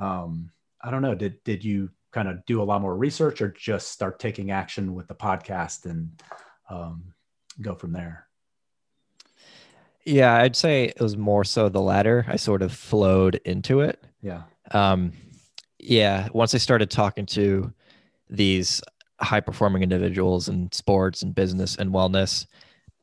um 0.01 0.51
i 0.83 0.91
don't 0.91 1.01
know 1.01 1.15
did 1.15 1.43
did 1.45 1.65
you 1.65 1.89
kind 2.11 2.27
of 2.27 2.45
do 2.45 2.61
a 2.61 2.65
lot 2.65 2.83
more 2.83 2.97
research 2.97 3.41
or 3.41 3.51
just 3.53 3.93
start 3.93 4.19
taking 4.19 4.51
action 4.51 4.95
with 4.95 5.07
the 5.07 5.15
podcast 5.15 5.85
and 5.85 6.11
um, 6.69 7.13
go 7.61 7.75
from 7.75 7.93
there 7.93 8.27
yeah 10.05 10.35
i'd 10.37 10.57
say 10.57 10.85
it 10.85 11.01
was 11.01 11.17
more 11.17 11.45
so 11.45 11.69
the 11.69 11.81
latter 11.81 12.25
i 12.29 12.37
sort 12.37 12.63
of 12.63 12.73
flowed 12.73 13.41
into 13.45 13.81
it 13.81 14.05
yeah 14.23 14.43
um 14.73 15.13
yeah 15.79 16.29
once 16.33 16.55
i 16.55 16.59
started 16.59 16.91
talking 16.91 17.27
to 17.27 17.73
these 18.29 18.83
high 19.21 19.41
performing 19.41 19.83
individuals 19.83 20.49
in 20.49 20.71
sports 20.73 21.23
and 21.23 21.35
business 21.35 21.77
and 21.77 21.91
wellness. 21.91 22.47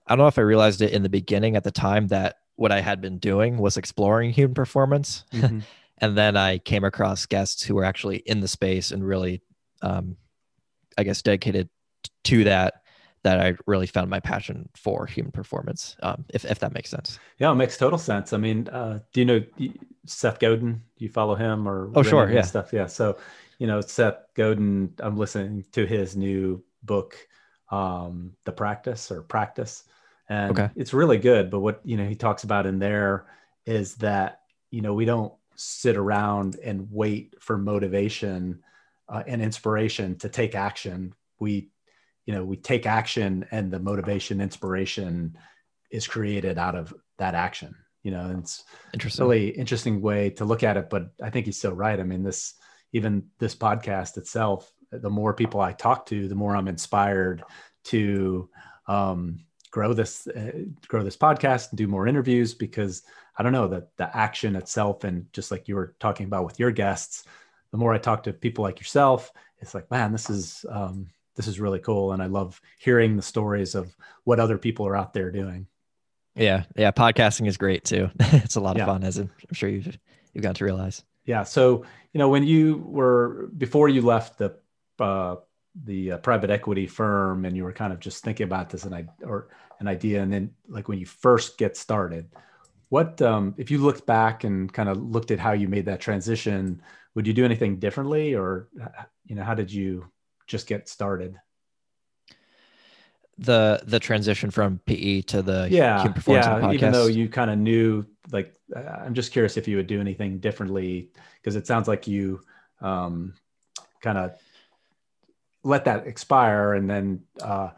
I 0.07 0.15
don't 0.15 0.23
know 0.23 0.27
if 0.27 0.37
I 0.37 0.41
realized 0.41 0.81
it 0.81 0.91
in 0.91 1.03
the 1.03 1.09
beginning 1.09 1.55
at 1.55 1.63
the 1.63 1.71
time 1.71 2.07
that 2.07 2.37
what 2.55 2.71
I 2.71 2.81
had 2.81 3.01
been 3.01 3.17
doing 3.17 3.57
was 3.57 3.77
exploring 3.77 4.31
human 4.31 4.53
performance. 4.53 5.23
Mm-hmm. 5.33 5.59
and 5.99 6.17
then 6.17 6.37
I 6.37 6.59
came 6.59 6.83
across 6.83 7.25
guests 7.25 7.63
who 7.63 7.75
were 7.75 7.85
actually 7.85 8.17
in 8.17 8.41
the 8.41 8.47
space 8.47 8.91
and 8.91 9.05
really, 9.05 9.41
um, 9.81 10.17
I 10.97 11.03
guess, 11.03 11.21
dedicated 11.21 11.69
to 12.25 12.43
that. 12.43 12.82
That 13.23 13.39
I 13.39 13.55
really 13.67 13.87
found 13.87 14.09
my 14.09 14.19
passion 14.19 14.69
for 14.75 15.05
human 15.05 15.31
performance, 15.31 15.95
um, 16.03 16.25
if, 16.33 16.43
if 16.43 16.59
that 16.59 16.73
makes 16.73 16.89
sense. 16.89 17.19
Yeah, 17.39 17.51
it 17.51 17.55
makes 17.55 17.77
total 17.77 17.97
sense. 17.97 18.33
I 18.33 18.37
mean, 18.37 18.67
uh, 18.67 18.99
do 19.13 19.21
you 19.21 19.25
know 19.25 19.41
Seth 20.05 20.39
Godin? 20.39 20.81
Do 20.97 21.05
you 21.05 21.09
follow 21.09 21.35
him 21.35 21.67
or? 21.67 21.89
Oh, 21.95 22.03
sure. 22.03 22.29
Yeah. 22.29 22.41
Stuff. 22.41 22.73
Yeah. 22.73 22.87
So 22.87 23.17
you 23.59 23.67
know, 23.67 23.81
Seth 23.81 24.17
Godin, 24.33 24.93
I'm 24.99 25.15
listening 25.15 25.63
to 25.71 25.85
his 25.85 26.15
new 26.17 26.63
book, 26.83 27.15
um, 27.71 28.33
The 28.45 28.51
Practice 28.51 29.11
or 29.11 29.21
Practice. 29.21 29.83
And 30.27 30.51
okay. 30.51 30.69
it's 30.75 30.93
really 30.93 31.17
good. 31.17 31.49
But 31.49 31.61
what, 31.61 31.81
you 31.85 31.97
know, 31.97 32.05
he 32.05 32.15
talks 32.15 32.43
about 32.43 32.65
in 32.65 32.79
there 32.79 33.27
is 33.65 33.95
that, 33.95 34.41
you 34.71 34.81
know, 34.81 34.93
we 34.93 35.05
don't 35.05 35.33
sit 35.55 35.95
around 35.95 36.57
and 36.63 36.87
wait 36.91 37.35
for 37.39 37.57
motivation 37.57 38.63
uh, 39.07 39.23
and 39.27 39.41
inspiration 39.41 40.17
to 40.17 40.29
take 40.29 40.55
action. 40.55 41.13
We, 41.39 41.69
you 42.25 42.33
know, 42.33 42.43
we 42.43 42.57
take 42.57 42.85
action, 42.85 43.45
and 43.51 43.71
the 43.71 43.79
motivation, 43.79 44.41
inspiration, 44.41 45.37
is 45.91 46.07
created 46.07 46.57
out 46.57 46.75
of 46.75 46.93
that 47.17 47.35
action. 47.35 47.75
You 48.03 48.11
know, 48.11 48.35
it's 48.37 48.63
Interesting. 48.93 49.23
really 49.23 49.49
interesting 49.49 50.01
way 50.01 50.29
to 50.31 50.45
look 50.45 50.63
at 50.63 50.77
it. 50.77 50.89
But 50.89 51.11
I 51.21 51.29
think 51.29 51.45
he's 51.45 51.59
so 51.59 51.71
right. 51.71 51.99
I 51.99 52.03
mean, 52.03 52.23
this 52.23 52.55
even 52.91 53.23
this 53.39 53.55
podcast 53.55 54.17
itself, 54.17 54.71
the 54.91 55.09
more 55.09 55.33
people 55.33 55.61
I 55.61 55.71
talk 55.73 56.05
to, 56.07 56.27
the 56.27 56.35
more 56.35 56.55
I'm 56.55 56.67
inspired 56.67 57.43
to 57.85 58.49
um, 58.87 59.39
grow 59.71 59.93
this 59.93 60.27
uh, 60.27 60.51
grow 60.87 61.03
this 61.03 61.17
podcast 61.17 61.69
and 61.69 61.77
do 61.77 61.87
more 61.87 62.07
interviews 62.07 62.53
because 62.53 63.03
I 63.37 63.43
don't 63.43 63.53
know 63.53 63.67
that 63.69 63.95
the 63.97 64.15
action 64.15 64.55
itself 64.55 65.03
and 65.03 65.31
just 65.33 65.49
like 65.49 65.67
you 65.67 65.75
were 65.75 65.95
talking 65.99 66.27
about 66.27 66.45
with 66.45 66.59
your 66.59 66.71
guests, 66.71 67.23
the 67.71 67.77
more 67.77 67.93
I 67.93 67.97
talk 67.97 68.23
to 68.23 68.33
people 68.33 68.63
like 68.63 68.79
yourself, 68.79 69.31
it's 69.59 69.73
like 69.73 69.89
man, 69.89 70.11
this 70.11 70.29
is 70.29 70.65
um, 70.69 71.07
this 71.35 71.47
is 71.47 71.59
really 71.59 71.79
cool, 71.79 72.11
and 72.11 72.21
I 72.21 72.27
love 72.27 72.59
hearing 72.79 73.15
the 73.15 73.21
stories 73.21 73.75
of 73.75 73.95
what 74.23 74.39
other 74.39 74.57
people 74.57 74.87
are 74.87 74.95
out 74.95 75.13
there 75.13 75.31
doing. 75.31 75.67
Yeah, 76.35 76.63
yeah. 76.75 76.91
Podcasting 76.91 77.47
is 77.47 77.57
great 77.57 77.85
too. 77.85 78.09
it's 78.19 78.55
a 78.55 78.59
lot 78.61 78.75
of 78.75 78.79
Yeah. 78.79 78.85
fun, 78.87 79.03
as 79.03 79.17
I'm 79.17 79.29
I'm 79.47 79.53
sure 79.53 79.69
you've 79.69 79.97
you've 80.33 80.43
got 80.43 80.55
to 80.57 80.65
realize. 80.65 81.03
Yeah. 81.25 81.43
So 81.43 81.85
you 82.13 82.17
know 82.19 82.29
when 82.29 82.43
you 82.43 82.83
were 82.85 83.49
before 83.57 83.87
you 83.89 84.01
left 84.01 84.37
the 84.39 84.57
uh, 84.99 85.35
the 85.83 86.13
uh, 86.13 86.17
private 86.19 86.49
equity 86.49 86.87
firm 86.87 87.45
and 87.45 87.55
you 87.55 87.63
were 87.63 87.73
kind 87.73 87.93
of 87.93 87.99
just 87.99 88.23
thinking 88.23 88.45
about 88.45 88.69
this 88.69 88.83
and 88.85 88.93
I 88.93 89.05
or 89.23 89.49
an 89.79 89.87
idea 89.87 90.21
and 90.21 90.31
then 90.31 90.51
like 90.67 90.87
when 90.87 90.99
you 90.99 91.05
first 91.05 91.57
get 91.57 91.77
started, 91.77 92.29
what 92.89 93.21
um, 93.21 93.55
if 93.57 93.71
you 93.71 93.79
looked 93.79 94.05
back 94.05 94.43
and 94.43 94.71
kind 94.71 94.89
of 94.89 94.97
looked 94.97 95.31
at 95.31 95.39
how 95.39 95.53
you 95.53 95.67
made 95.67 95.85
that 95.85 95.99
transition? 96.01 96.81
Would 97.15 97.27
you 97.27 97.33
do 97.33 97.45
anything 97.45 97.77
differently, 97.77 98.33
or 98.33 98.69
uh, 98.81 99.03
you 99.25 99.35
know 99.35 99.43
how 99.43 99.53
did 99.53 99.71
you 99.71 100.09
just 100.53 100.67
get 100.67 100.87
started? 100.87 101.35
The 103.39 103.81
the 103.83 103.99
transition 103.99 104.51
from 104.51 104.79
PE 104.85 105.21
to 105.23 105.41
the 105.41 105.67
yeah 105.71 106.05
performance 106.07 106.45
yeah 106.45 106.59
podcast. 106.61 106.73
even 106.75 106.91
though 106.91 107.07
you 107.07 107.27
kind 107.27 107.49
of 107.49 107.57
knew 107.57 108.05
like 108.31 108.53
uh, 108.75 108.79
i'm 109.03 109.15
just 109.15 109.31
curious 109.33 109.57
if 109.57 109.67
you 109.67 109.75
would 109.75 109.87
do 109.87 109.99
anything 109.99 110.37
differently 110.37 111.09
because 111.41 111.55
it 111.55 111.65
sounds 111.67 111.87
like 111.87 112.07
you 112.07 112.39
um, 112.79 113.33
kind 114.01 114.17
of 114.19 114.37
let 115.63 115.85
that 115.85 116.05
expire 116.05 116.75
and 116.75 116.87
then 116.87 117.23
uh, 117.41 117.69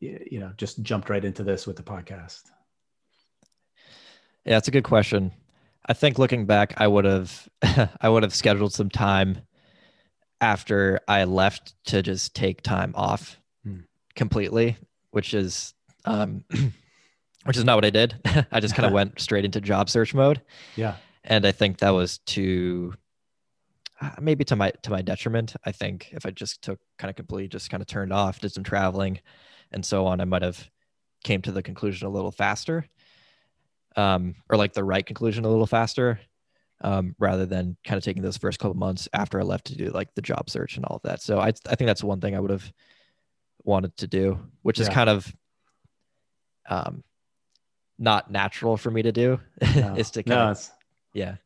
you 0.00 0.38
know 0.38 0.52
just 0.58 0.82
jumped 0.82 1.08
right 1.08 1.24
into 1.24 1.42
this 1.42 1.66
with 1.66 1.76
the 1.76 1.82
podcast 1.82 2.42
Yeah, 4.44 4.56
it's 4.58 4.68
a 4.68 4.70
good 4.70 4.84
question. 4.84 5.32
I 5.86 5.92
think 5.92 6.18
looking 6.18 6.46
back, 6.46 6.74
I 6.76 6.86
would 6.86 7.04
have 7.04 7.48
I 8.00 8.08
would 8.08 8.22
have 8.22 8.34
scheduled 8.34 8.72
some 8.72 8.90
time 8.90 9.42
after 10.40 11.00
I 11.08 11.24
left 11.24 11.74
to 11.86 12.02
just 12.02 12.34
take 12.34 12.62
time 12.62 12.92
off 12.96 13.38
Hmm. 13.64 13.80
completely, 14.14 14.76
which 15.10 15.34
is 15.34 15.74
um 16.04 16.44
which 17.44 17.56
is 17.56 17.64
not 17.64 17.76
what 17.76 17.84
I 17.84 17.90
did. 17.90 18.14
I 18.52 18.60
just 18.60 18.74
kind 18.74 18.86
of 18.86 18.92
went 18.98 19.20
straight 19.20 19.44
into 19.44 19.60
job 19.60 19.90
search 19.90 20.14
mode. 20.14 20.40
yeah 20.76 20.96
And 21.24 21.46
I 21.46 21.52
think 21.52 21.78
that 21.78 21.90
was 21.90 22.18
to 22.26 22.94
uh, 24.00 24.10
maybe 24.20 24.44
to 24.44 24.56
my 24.56 24.70
to 24.82 24.90
my 24.90 25.02
detriment. 25.02 25.54
I 25.64 25.72
think 25.72 26.08
if 26.12 26.24
I 26.24 26.30
just 26.30 26.62
took 26.62 26.78
kind 26.98 27.10
of 27.10 27.16
completely 27.16 27.48
just 27.48 27.70
kind 27.70 27.82
of 27.82 27.86
turned 27.86 28.12
off, 28.12 28.40
did 28.40 28.52
some 28.52 28.64
traveling 28.64 29.20
and 29.72 29.84
so 29.84 30.06
on, 30.06 30.20
I 30.20 30.24
might 30.24 30.42
have 30.42 30.68
came 31.22 31.42
to 31.42 31.52
the 31.52 31.62
conclusion 31.62 32.06
a 32.06 32.10
little 32.10 32.32
faster 32.32 32.86
um, 33.96 34.34
or 34.48 34.56
like 34.56 34.72
the 34.72 34.84
right 34.84 35.04
conclusion 35.04 35.44
a 35.44 35.48
little 35.48 35.66
faster 35.66 36.18
um, 36.82 37.14
rather 37.18 37.46
than 37.46 37.76
kind 37.84 37.98
of 37.98 38.04
taking 38.04 38.22
those 38.22 38.36
first 38.36 38.58
couple 38.58 38.76
months 38.76 39.08
after 39.12 39.38
I 39.40 39.42
left 39.42 39.66
to 39.66 39.76
do 39.76 39.90
like 39.90 40.14
the 40.14 40.22
job 40.22 40.48
search 40.48 40.76
and 40.76 40.84
all 40.84 40.96
of 40.96 41.02
that. 41.02 41.20
So 41.22 41.38
I, 41.38 41.48
I 41.48 41.74
think 41.74 41.86
that's 41.86 42.02
one 42.04 42.20
thing 42.20 42.34
I 42.34 42.40
would 42.40 42.50
have 42.50 42.72
wanted 43.64 43.96
to 43.98 44.06
do, 44.06 44.38
which 44.62 44.80
is 44.80 44.88
kind 44.88 45.10
of 45.10 45.32
um, 46.68 47.02
not 47.98 48.30
natural 48.30 48.76
for 48.76 48.90
me 48.90 49.02
to 49.02 49.12
do 49.12 49.38
no, 49.76 49.94
is 49.98 50.10
to 50.12 50.22
kind 50.22 50.38
no 50.38 50.50
of, 50.50 50.70
yeah. 51.12 51.36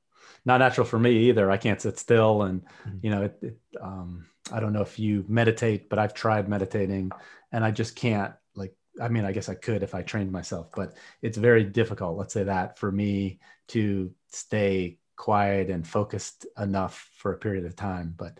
not 0.45 0.59
natural 0.61 0.87
for 0.87 0.99
me 0.99 1.29
either 1.29 1.51
i 1.51 1.57
can't 1.57 1.81
sit 1.81 1.99
still 1.99 2.43
and 2.43 2.63
Mhm. 2.87 3.01
you 3.03 3.11
know 3.11 3.23
it, 3.25 3.39
it, 3.43 3.59
um, 3.81 4.27
i 4.53 4.61
don't 4.61 4.73
know 4.73 4.83
if 4.83 4.99
you 4.99 5.25
meditate 5.29 5.89
but 5.89 5.99
i've 5.99 6.15
tried 6.15 6.49
meditating 6.49 7.11
and 7.51 7.65
i 7.65 7.71
just 7.71 7.97
can't 7.97 8.33
like 8.55 8.75
i 9.01 9.09
mean 9.09 9.25
i 9.25 9.33
guess 9.33 9.49
i 9.49 9.55
could 9.55 9.83
if 9.83 9.95
i 9.95 10.03
trained 10.03 10.31
myself 10.31 10.69
but 10.77 10.95
it's 11.23 11.39
very 11.39 11.65
difficult 11.65 12.17
let's 12.17 12.35
say 12.35 12.45
that 12.45 12.79
for 12.79 12.93
me 12.93 13.41
to 13.69 14.13
stay 14.29 14.99
quiet 15.17 15.71
and 15.71 15.87
focused 15.87 16.47
enough 16.59 17.11
for 17.17 17.33
a 17.33 17.39
period 17.39 17.65
of 17.65 17.77
time 17.77 18.15
but 18.17 18.39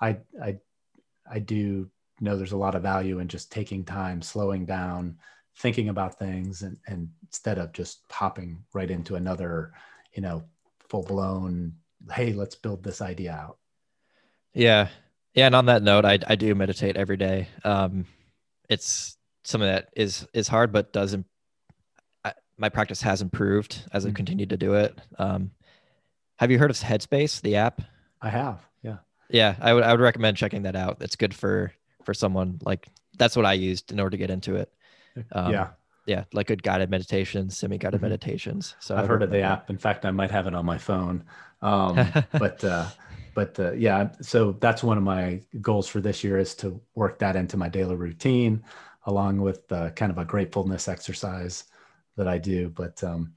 i 0.00 0.16
i 0.42 0.56
i 1.30 1.38
do 1.38 1.88
know 2.20 2.36
there's 2.36 2.52
a 2.52 2.56
lot 2.56 2.74
of 2.74 2.82
value 2.82 3.18
in 3.20 3.28
just 3.28 3.52
taking 3.52 3.84
time 3.84 4.20
slowing 4.22 4.64
down 4.64 5.16
thinking 5.58 5.88
about 5.88 6.18
things 6.18 6.62
and, 6.62 6.76
and 6.86 7.08
instead 7.26 7.58
of 7.58 7.72
just 7.72 8.00
hopping 8.10 8.62
right 8.74 8.90
into 8.90 9.14
another 9.16 9.72
you 10.14 10.22
know 10.22 10.42
full 10.88 11.02
blown 11.02 11.72
hey 12.12 12.32
let's 12.32 12.54
build 12.54 12.82
this 12.82 13.00
idea 13.00 13.32
out 13.32 13.58
Yeah. 14.54 14.88
Yeah. 15.34 15.46
And 15.46 15.54
on 15.54 15.66
that 15.66 15.82
note, 15.82 16.04
I, 16.06 16.18
I 16.26 16.34
do 16.36 16.54
meditate 16.54 16.96
every 16.96 17.18
day. 17.18 17.48
Um, 17.62 18.06
it's 18.70 19.18
something 19.44 19.68
that 19.68 19.90
is, 19.94 20.26
is 20.32 20.48
hard, 20.48 20.72
but 20.72 20.92
does, 20.94 21.12
im- 21.12 21.26
I, 22.24 22.32
my 22.56 22.70
practice 22.70 23.02
has 23.02 23.20
improved 23.20 23.82
as 23.92 24.06
I've 24.06 24.12
Mhm. 24.12 24.16
continued 24.16 24.50
to 24.50 24.56
do 24.56 24.74
it. 24.74 24.98
Um, 25.18 25.50
have 26.38 26.50
you 26.50 26.58
heard 26.58 26.70
of 26.70 26.76
Headspace, 26.76 27.40
the 27.40 27.56
app? 27.56 27.82
i 28.22 28.28
have 28.28 28.60
yeah 28.82 28.96
Yeah, 29.28 29.56
I 29.60 29.74
would, 29.74 29.82
I 29.82 29.92
would 29.92 30.00
recommend 30.00 30.36
checking 30.36 30.62
that 30.62 30.76
out. 30.76 30.98
It's 31.00 31.16
good 31.16 31.34
for, 31.34 31.72
for 32.04 32.14
someone 32.14 32.58
like, 32.62 32.86
that's 33.18 33.34
what 33.36 33.46
I 33.46 33.54
used 33.54 33.90
in 33.92 33.98
order 33.98 34.10
to 34.10 34.16
get 34.16 34.30
into 34.30 34.56
it. 34.56 34.72
Um, 35.32 35.52
yeah 35.52 35.68
Yeah. 36.06 36.24
Like 36.32 36.46
good 36.46 36.62
guided 36.62 36.90
meditations, 36.90 37.58
semi-guided 37.58 37.98
Mhm. 38.00 38.02
meditations. 38.02 38.76
So 38.78 38.96
i've 38.96 39.06
heard 39.08 39.22
of 39.22 39.30
the 39.30 39.38
recommend 39.38 39.60
app 39.60 39.70
in 39.70 39.78
fact 39.78 40.04
i 40.04 40.10
might 40.10 40.30
have 40.30 40.46
it 40.46 40.54
on 40.54 40.64
my 40.64 40.78
phone 40.78 41.24
um, 41.62 41.96
but 42.32 42.62
uh, 42.64 42.86
but 43.34 43.58
uh, 43.58 43.72
yeah 43.72 44.10
so 44.20 44.52
that's 44.52 44.82
one 44.84 44.98
of 44.98 45.02
my 45.04 45.40
goals 45.60 45.88
for 45.88 46.00
this 46.00 46.22
year 46.22 46.38
is 46.38 46.54
to 46.54 46.80
work 46.94 47.18
that 47.18 47.34
into 47.36 47.56
my 47.56 47.68
daily 47.68 47.96
routine 47.96 48.62
along 49.06 49.40
with 49.40 49.70
uh, 49.72 49.90
kind 49.90 50.12
of 50.12 50.18
a 50.18 50.24
gratefulness 50.24 50.88
exercise 50.88 51.64
that 52.16 52.28
i 52.28 52.38
do 52.38 52.68
but 52.70 53.02
um, 53.02 53.32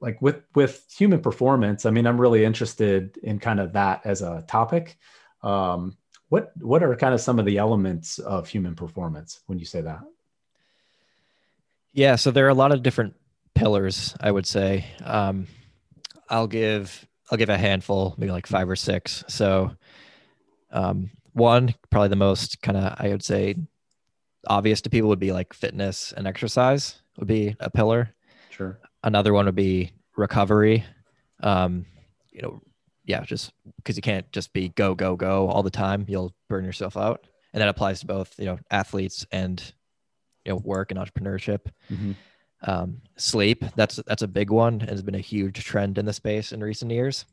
like 0.00 0.20
with 0.22 0.42
with 0.54 0.84
human 0.96 1.20
performance 1.20 1.86
i 1.86 1.90
mean 1.90 2.06
i'm 2.06 2.20
really 2.20 2.44
interested 2.44 3.18
in 3.22 3.38
kind 3.38 3.60
of 3.60 3.72
that 3.72 4.00
as 4.04 4.22
a 4.22 4.44
topic 4.46 4.96
um, 5.42 5.96
what 6.28 6.52
what 6.60 6.82
are 6.82 6.94
kind 6.96 7.12
of 7.12 7.20
some 7.20 7.38
of 7.38 7.44
the 7.44 7.58
elements 7.58 8.18
of 8.20 8.48
human 8.48 8.74
performance 8.74 9.40
when 9.46 9.58
you 9.58 9.64
say 9.64 9.80
that 9.80 10.00
Yeah, 11.92 12.16
so 12.16 12.30
there 12.30 12.46
are 12.46 12.50
a 12.50 12.54
lot 12.54 12.72
of 12.72 12.82
different 12.82 13.14
pillars, 13.54 14.14
I 14.20 14.30
would 14.30 14.46
say. 14.46 14.86
Um, 15.04 15.46
I'll 16.28 16.46
give 16.46 17.06
I'll 17.30 17.38
give 17.38 17.50
a 17.50 17.58
handful, 17.58 18.14
maybe 18.16 18.32
like 18.32 18.46
five 18.46 18.68
or 18.68 18.76
six. 18.76 19.24
So 19.28 19.72
um, 20.70 21.10
one, 21.32 21.74
probably 21.90 22.08
the 22.08 22.16
most 22.16 22.62
kind 22.62 22.78
of 22.78 22.94
I 22.98 23.08
would 23.08 23.22
say 23.22 23.56
obvious 24.46 24.80
to 24.82 24.90
people 24.90 25.08
would 25.10 25.18
be 25.18 25.32
like 25.32 25.52
fitness 25.52 26.12
and 26.16 26.26
exercise 26.26 27.00
would 27.18 27.28
be 27.28 27.54
a 27.60 27.70
pillar. 27.70 28.14
sure 28.50 28.80
Another 29.04 29.32
one 29.32 29.46
would 29.46 29.54
be 29.54 29.92
recovery. 30.16 30.84
Um, 31.42 31.86
you 32.30 32.42
know, 32.42 32.60
yeah, 33.04 33.24
just 33.24 33.52
because 33.76 33.96
you 33.96 34.02
can't 34.02 34.30
just 34.32 34.52
be 34.52 34.68
go 34.70 34.94
go 34.94 35.16
go 35.16 35.48
all 35.48 35.62
the 35.62 35.70
time, 35.70 36.04
you'll 36.08 36.34
burn 36.48 36.64
yourself 36.64 36.96
out, 36.96 37.26
and 37.52 37.60
that 37.60 37.68
applies 37.68 38.00
to 38.00 38.06
both 38.06 38.38
you 38.38 38.46
know 38.46 38.58
athletes 38.70 39.26
and 39.32 39.60
you 40.44 40.52
know 40.52 40.56
work 40.64 40.90
and 40.90 41.00
entrepreneurship 41.00 41.60
Mhm. 41.90 42.16
um, 42.62 43.00
sleep 43.16 43.64
that's 43.76 43.96
that's 44.06 44.22
a 44.22 44.28
big 44.28 44.50
one 44.50 44.74
and 44.80 44.90
has 44.90 45.02
been 45.02 45.14
a 45.14 45.20
huge 45.20 45.64
trend 45.64 45.98
in 45.98 46.04
the 46.04 46.12
space 46.12 46.52
in 46.52 46.60
recent 46.62 46.90
years 46.90 47.26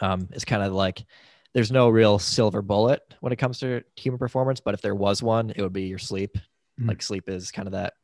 um, 0.00 0.28
it's 0.32 0.44
kind 0.44 0.62
of 0.62 0.72
like 0.72 1.04
there's 1.52 1.70
no 1.72 1.88
real 1.90 2.18
silver 2.18 2.62
bullet 2.62 3.02
when 3.20 3.32
it 3.32 3.36
comes 3.36 3.58
to 3.58 3.82
human 3.96 4.18
performance 4.18 4.60
but 4.60 4.72
if 4.74 4.80
there 4.80 4.94
was 4.94 5.22
one 5.22 5.50
it 5.50 5.60
would 5.62 5.72
be 5.72 5.84
your 5.84 5.98
sleep 5.98 6.36
Mhm. 6.80 6.88
like 6.88 7.02
sleep 7.02 7.28
is 7.28 7.50
kind 7.50 7.68
of 7.68 7.72
that 7.72 7.94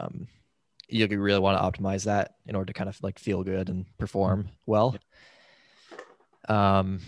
um, 0.00 0.26
you 0.88 1.06
really 1.20 1.40
want 1.40 1.58
to 1.58 1.82
optimize 1.82 2.04
that 2.04 2.34
in 2.46 2.54
order 2.54 2.66
to 2.66 2.72
kind 2.72 2.88
of 2.88 3.02
like 3.02 3.18
feel 3.18 3.42
good 3.42 3.68
and 3.68 3.86
perform 3.98 4.48
well 4.66 4.96
um, 6.48 7.00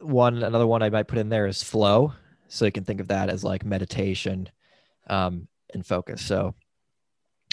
one 0.00 0.42
another 0.42 0.66
one 0.66 0.82
i 0.82 0.90
might 0.90 1.08
put 1.08 1.18
in 1.18 1.28
there 1.28 1.46
is 1.46 1.62
flow 1.62 2.12
so 2.48 2.64
you 2.64 2.72
can 2.72 2.84
think 2.84 3.00
of 3.00 3.08
that 3.08 3.28
as 3.30 3.44
like 3.44 3.64
meditation 3.64 4.48
um, 5.08 5.46
and 5.72 5.86
focus 5.86 6.22
so 6.22 6.54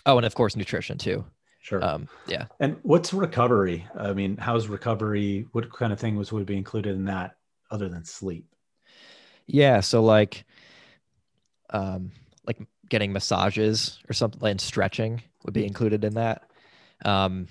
Oh, 0.06 0.18
and 0.18 0.26
of 0.26 0.34
course 0.34 0.56
nutrition 0.56 0.98
too. 0.98 1.24
sure 1.62 1.84
Um, 1.84 2.08
yeah. 2.26 2.46
And 2.60 2.78
what's 2.82 3.14
recovery? 3.14 3.88
I 3.96 4.14
mean, 4.14 4.36
how's 4.38 4.68
recovery? 4.68 5.46
What 5.52 5.72
kind 5.72 5.94
of 5.94 6.00
thing 6.00 6.16
was 6.16 6.32
would 6.32 6.48
be 6.48 6.58
included 6.58 6.96
in 6.96 7.06
that 7.06 7.36
other 7.70 7.88
than 7.88 8.04
sleep? 8.04 8.48
Yeah. 9.46 9.82
So 9.82 10.04
like, 10.04 10.46
um, 11.70 12.12
like 12.45 12.57
getting 12.89 13.13
massages 13.13 14.00
or 14.10 14.13
something 14.13 14.48
and 14.48 14.60
stretching 14.60 15.21
would 15.43 15.53
be 15.53 15.65
included 15.65 16.03
in 16.03 16.15
that. 16.15 16.43
Um, 17.05 17.48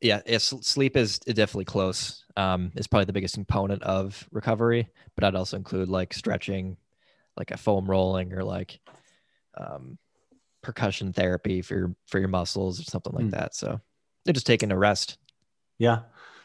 yeah, 0.00 0.20
sleep 0.38 0.96
is 0.96 1.18
definitely 1.20 1.64
close. 1.64 2.24
Um, 2.36 2.72
it's 2.74 2.86
probably 2.86 3.06
the 3.06 3.12
biggest 3.12 3.34
component 3.34 3.82
of 3.82 4.28
recovery, 4.32 4.90
but 5.14 5.24
I'd 5.24 5.34
also 5.34 5.56
include 5.56 5.88
like 5.88 6.12
stretching, 6.12 6.76
like 7.36 7.50
a 7.50 7.56
foam 7.56 7.86
rolling 7.88 8.32
or 8.32 8.44
like 8.44 8.80
um, 9.56 9.98
percussion 10.62 11.12
therapy 11.12 11.62
for 11.62 11.74
your 11.74 11.96
for 12.06 12.18
your 12.18 12.28
muscles 12.28 12.80
or 12.80 12.84
something 12.84 13.12
like 13.12 13.26
mm. 13.26 13.30
that. 13.30 13.54
So 13.54 13.80
they're 14.24 14.34
just 14.34 14.46
taking 14.46 14.72
a 14.72 14.78
rest. 14.78 15.18
Yeah, 15.78 16.00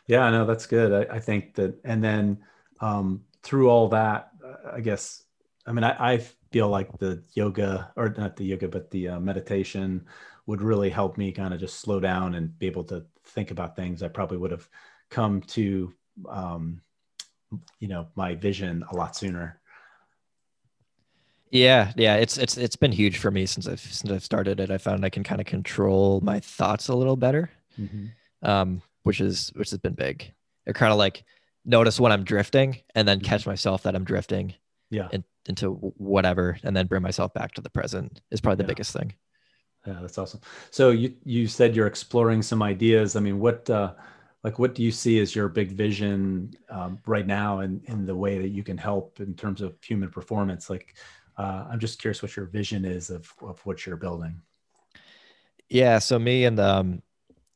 yeah, 0.08 0.22
I 0.22 0.32
know 0.32 0.46
that's 0.46 0.66
good. 0.66 1.08
I, 1.08 1.16
I 1.16 1.20
think 1.20 1.56
that, 1.56 1.80
and 1.84 2.04
then 2.04 2.40
um, 2.82 3.26
through 3.44 3.70
all 3.70 3.90
that, 3.90 4.32
uh, 4.44 4.72
I 4.74 4.80
guess, 4.82 5.24
I 5.68 5.72
mean, 5.72 5.84
I, 5.84 6.14
I, 6.14 6.26
feel 6.52 6.68
like 6.68 6.98
the 6.98 7.24
yoga, 7.34 7.92
or 7.96 8.14
not 8.18 8.36
the 8.36 8.46
yoga, 8.46 8.68
but 8.68 8.90
the 8.92 9.10
uh, 9.10 9.20
meditation 9.20 10.06
would 10.46 10.62
really 10.62 10.90
help 10.90 11.18
me 11.18 11.32
kind 11.32 11.54
of 11.54 11.60
just 11.60 11.80
slow 11.80 12.00
down 12.00 12.36
and 12.36 12.58
be 12.58 12.66
able 12.66 12.84
to 12.86 13.06
think 13.24 13.52
about 13.52 13.76
things. 13.76 14.02
I 14.02 14.08
probably 14.08 14.38
would 14.38 14.52
have 14.52 14.68
come 15.10 15.42
to, 15.42 15.94
um, 16.28 16.82
you 17.80 17.88
know, 17.88 18.08
my 18.16 18.36
vision 18.36 18.84
a 18.92 18.96
lot 18.96 19.16
sooner. 19.16 19.60
Yeah, 21.52 21.94
yeah, 21.96 22.16
it's 22.16 22.38
it's 22.38 22.58
it's 22.58 22.76
been 22.76 22.92
huge 22.92 23.18
for 23.18 23.32
me 23.32 23.46
since 23.46 23.68
I've 23.68 23.80
since 23.80 24.12
I've 24.12 24.24
started 24.24 24.60
it. 24.60 24.70
I 24.70 24.78
found 24.78 25.04
I 25.04 25.10
can 25.10 25.24
kind 25.24 25.42
of 25.42 25.48
control 25.48 26.22
my 26.22 26.40
thoughts 26.40 26.90
a 26.90 26.96
little 26.96 27.16
better, 27.16 27.50
mm-hmm. 27.80 28.08
um, 28.48 28.82
which 29.04 29.20
is 29.20 29.52
which 29.56 29.72
has 29.72 29.80
been 29.80 29.94
big. 29.94 30.32
It 30.68 30.76
kind 30.76 30.92
of 30.92 31.00
like 31.00 31.24
notice 31.66 32.00
when 32.00 32.12
I'm 32.12 32.24
drifting 32.24 32.78
and 32.94 33.08
then 33.08 33.20
catch 33.20 33.42
mm-hmm. 33.42 33.52
myself 33.52 33.84
that 33.84 33.96
I'm 33.96 34.04
drifting, 34.04 34.54
yeah, 34.90 35.08
in, 35.12 35.24
into 35.48 35.72
whatever, 35.72 36.58
and 36.64 36.76
then 36.76 36.88
bring 36.88 37.02
myself 37.02 37.34
back 37.34 37.54
to 37.54 37.62
the 37.62 37.70
present 37.70 38.22
is 38.32 38.42
probably 38.42 38.58
the 38.58 38.64
yeah. 38.64 38.68
biggest 38.68 38.94
thing. 38.94 39.14
Yeah, 39.86 40.00
that's 40.02 40.18
awesome. 40.18 40.42
So 40.72 40.92
you 40.92 41.14
you 41.24 41.48
said 41.48 41.76
you're 41.76 41.88
exploring 41.88 42.42
some 42.42 42.62
ideas. 42.62 43.16
I 43.16 43.20
mean, 43.20 43.40
what 43.40 43.70
uh, 43.70 43.94
like 44.44 44.60
what 44.60 44.76
do 44.76 44.84
you 44.84 44.92
see 44.92 45.20
as 45.20 45.36
your 45.36 45.50
big 45.50 45.72
vision 45.72 46.54
um, 46.70 47.00
right 47.06 47.28
now, 47.28 47.62
in 47.62 47.82
in 47.86 48.06
the 48.06 48.16
way 48.16 48.40
that 48.40 48.50
you 48.50 48.64
can 48.64 48.78
help 48.78 49.20
in 49.20 49.36
terms 49.36 49.62
of 49.62 49.76
human 49.82 50.10
performance? 50.10 50.70
Like 50.70 50.96
uh, 51.40 51.66
I'm 51.72 51.80
just 51.80 52.02
curious 52.02 52.22
what 52.22 52.36
your 52.36 52.46
vision 52.46 52.84
is 52.84 53.10
of, 53.10 53.34
of 53.42 53.66
what 53.66 53.86
you're 53.86 53.96
building. 53.96 54.42
Yeah. 55.70 56.00
So 56.00 56.20
me 56.20 56.44
and 56.44 56.58
the, 56.58 56.68
um, 56.68 57.02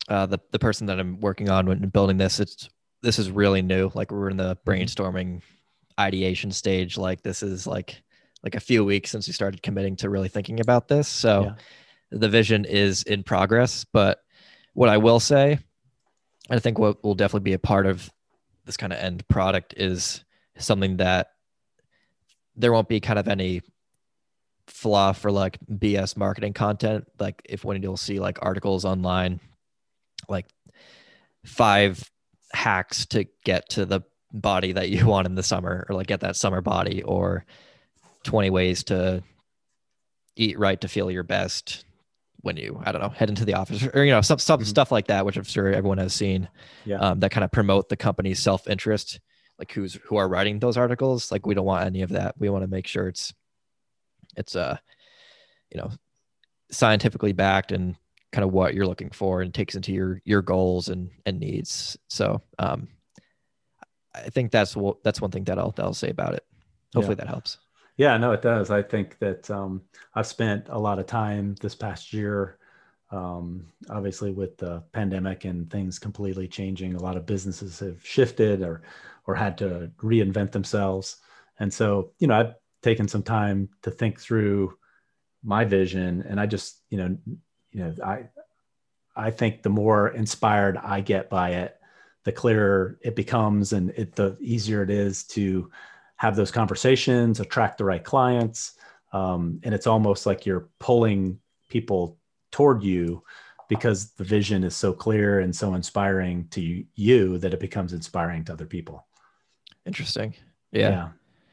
uh, 0.08 0.26
the, 0.26 0.40
the 0.52 0.60
person 0.60 0.88
that 0.88 1.00
I'm 1.00 1.20
working 1.20 1.50
on 1.50 1.66
when 1.66 1.90
building 1.90 2.18
this, 2.18 2.40
it's, 2.40 2.70
this 3.02 3.20
is 3.20 3.30
really 3.30 3.62
new. 3.62 3.92
Like 3.94 4.12
we're 4.12 4.30
in 4.30 4.38
the 4.38 4.56
mm-hmm. 4.56 4.70
brainstorming 4.70 5.42
ideation 6.00 6.52
stage. 6.52 6.98
Like 6.98 7.22
this 7.22 7.44
is 7.44 7.68
like, 7.68 8.02
like 8.44 8.56
a 8.56 8.60
few 8.60 8.84
weeks 8.84 9.12
since 9.12 9.28
we 9.28 9.34
started 9.34 9.62
committing 9.62 9.96
to 9.98 10.10
really 10.10 10.30
thinking 10.30 10.60
about 10.60 10.88
this. 10.88 11.08
So 11.08 11.44
yeah. 11.44 11.54
the 12.12 12.30
vision 12.30 12.66
is 12.66 13.04
in 13.04 13.24
progress, 13.24 13.86
but 13.86 14.24
what 14.74 14.90
I 14.90 14.98
will 14.98 15.20
say, 15.20 15.60
I 16.50 16.60
think 16.60 16.78
what 16.78 17.04
will 17.04 17.16
definitely 17.16 17.46
be 17.46 17.54
a 17.54 17.60
part 17.60 17.86
of 17.86 18.12
this 18.66 18.78
kind 18.78 18.92
of 18.92 19.00
end 19.00 19.28
product 19.28 19.74
is 19.78 20.24
something 20.58 20.98
that 20.98 21.32
there 22.56 22.72
won't 22.72 22.90
be 22.90 23.00
kind 23.00 23.20
of 23.20 23.28
any 23.28 23.62
fluff 24.68 25.26
or 25.26 25.32
like 25.32 25.58
BS 25.70 26.18
marketing 26.18 26.54
content. 26.54 27.06
Like 27.20 27.42
if 27.46 27.64
when 27.64 27.82
you'll 27.82 27.98
see 27.98 28.20
like 28.20 28.40
articles 28.42 28.86
online, 28.86 29.40
like 30.28 30.48
five 31.46 32.10
hacks 32.54 33.06
to 33.08 33.26
get 33.44 33.70
to 33.70 33.86
the 33.86 34.02
body 34.34 34.74
that 34.74 34.90
you 34.90 35.06
want 35.08 35.28
in 35.28 35.36
the 35.36 35.44
summer 35.44 35.86
or 35.88 35.96
like 35.96 36.08
get 36.08 36.22
that 36.22 36.36
summer 36.36 36.62
body 36.62 37.04
or 37.04 37.46
20 38.24 38.50
ways 38.50 38.84
to 38.86 39.24
eat 40.36 40.58
right 40.58 40.82
to 40.82 40.88
feel 40.88 41.12
your 41.12 41.24
best 41.24 41.86
when 42.42 42.58
you 42.58 42.82
i 42.84 42.92
don't 42.92 43.02
know 43.02 43.10
head 43.10 43.30
into 43.30 43.46
the 43.46 43.54
office 43.54 43.88
or 43.94 44.04
you 44.04 44.12
know 44.12 44.22
some, 44.22 44.40
some 44.40 44.60
mm-hmm. 44.60 44.68
stuff 44.68 44.92
like 44.92 45.08
that 45.08 45.26
which 45.26 45.38
i'm 45.38 45.44
sure 45.44 45.68
everyone 45.68 46.00
has 46.00 46.14
seen 46.14 46.50
yeah. 46.86 46.98
um, 46.98 47.20
that 47.20 47.32
kind 47.32 47.44
of 47.44 47.52
promote 47.52 47.88
the 47.90 47.96
company's 47.96 48.40
self-interest 48.40 49.20
like 49.60 49.72
who's 49.72 49.94
who 50.06 50.18
are 50.18 50.28
writing 50.28 50.60
those 50.60 50.78
articles 50.78 51.32
like 51.32 51.46
we 51.46 51.54
don't 51.54 51.66
want 51.66 51.86
any 51.86 52.02
of 52.02 52.10
that 52.10 52.34
we 52.40 52.50
want 52.50 52.64
to 52.64 52.68
make 52.68 52.88
sure 52.88 53.08
it's 53.08 53.34
it's 54.36 54.56
uh 54.56 54.76
you 55.70 55.80
know 55.80 55.92
scientifically 56.72 57.34
backed 57.34 57.72
and 57.72 57.96
kind 58.32 58.44
of 58.44 58.52
what 58.52 58.74
you're 58.74 58.88
looking 58.88 59.12
for 59.12 59.42
and 59.42 59.54
takes 59.54 59.76
into 59.76 59.94
your 59.94 60.22
your 60.26 60.42
goals 60.42 60.90
and 60.90 61.12
and 61.26 61.40
needs 61.40 61.98
so 62.08 62.42
um 62.58 62.88
i 64.16 64.30
think 64.30 64.52
that's 64.52 64.76
what 64.76 65.04
that's 65.04 65.22
one 65.22 65.32
thing 65.32 65.44
that 65.44 65.58
i'll 65.58 65.72
that 65.72 65.84
i'll 65.84 65.94
say 65.94 66.10
about 66.10 66.34
it. 66.34 66.46
Hopefully 66.94 67.16
yeah. 67.16 67.26
that 67.26 67.30
helps. 67.30 67.58
Yeah 67.98 68.18
no 68.18 68.32
it 68.32 68.42
does. 68.42 68.70
I 68.70 68.82
think 68.82 69.18
that 69.20 69.50
um 69.50 69.82
i've 70.16 70.28
spent 70.28 70.68
a 70.70 70.80
lot 70.80 71.00
of 71.00 71.06
time 71.06 71.56
this 71.62 71.76
past 71.76 72.14
year 72.14 72.58
um, 73.12 73.68
obviously 73.92 74.32
with 74.32 74.58
the 74.58 74.82
pandemic 74.92 75.46
and 75.46 75.70
things 75.70 76.00
completely 76.00 76.48
changing 76.48 76.96
a 76.96 77.00
lot 77.00 77.16
of 77.16 77.28
businesses 77.28 77.80
have 77.80 78.04
shifted 78.04 78.64
or 78.64 78.82
or 79.28 79.36
had 79.36 79.56
to 79.60 79.92
reinvent 80.02 80.52
themselves. 80.52 81.18
And 81.60 81.72
so 81.72 82.12
you 82.20 82.28
know 82.28 82.40
i've 82.40 82.56
taken 82.82 83.08
some 83.08 83.24
time 83.24 83.70
to 83.82 83.92
think 83.92 84.20
through 84.20 84.78
my 85.44 85.66
vision 85.66 86.24
and 86.28 86.40
i 86.40 86.46
just 86.46 86.82
you 86.90 86.98
know 86.98 87.18
you 87.72 87.84
know 87.84 87.96
i 88.04 88.24
i 89.16 89.32
think 89.32 89.64
the 89.64 89.70
more 89.70 90.10
inspired 90.10 90.78
i 90.78 91.02
get 91.02 91.30
by 91.30 91.52
it 91.52 91.80
the 92.24 92.32
clearer 92.32 93.00
it 93.02 93.16
becomes 93.16 93.74
and 93.74 93.90
it 93.92 94.16
the 94.16 94.38
easier 94.40 94.84
it 94.84 94.90
is 94.90 95.24
to 95.26 95.70
have 96.18 96.36
those 96.36 96.52
conversations 96.52 97.40
attract 97.40 97.78
the 97.78 97.86
right 97.86 98.04
clients. 98.04 98.74
Um, 99.12 99.60
and 99.64 99.76
it's 99.76 99.88
almost 99.88 100.26
like 100.26 100.46
you're 100.46 100.70
pulling 100.80 101.40
people 101.70 102.18
toward 102.52 102.84
you 102.84 103.24
because 103.68 104.12
the 104.12 104.24
vision 104.24 104.64
is 104.64 104.76
so 104.76 104.94
clear 104.94 105.40
and 105.40 105.56
so 105.56 105.74
inspiring 105.74 106.48
to 106.52 106.86
you 106.96 107.38
that 107.40 107.54
it 107.54 107.60
becomes 107.60 107.94
inspiring 107.94 108.46
to 108.46 108.54
other 108.54 108.66
people. 108.66 109.06
Interesting. 109.86 110.34
Yeah. 110.72 110.90
Yeah, 110.90 111.10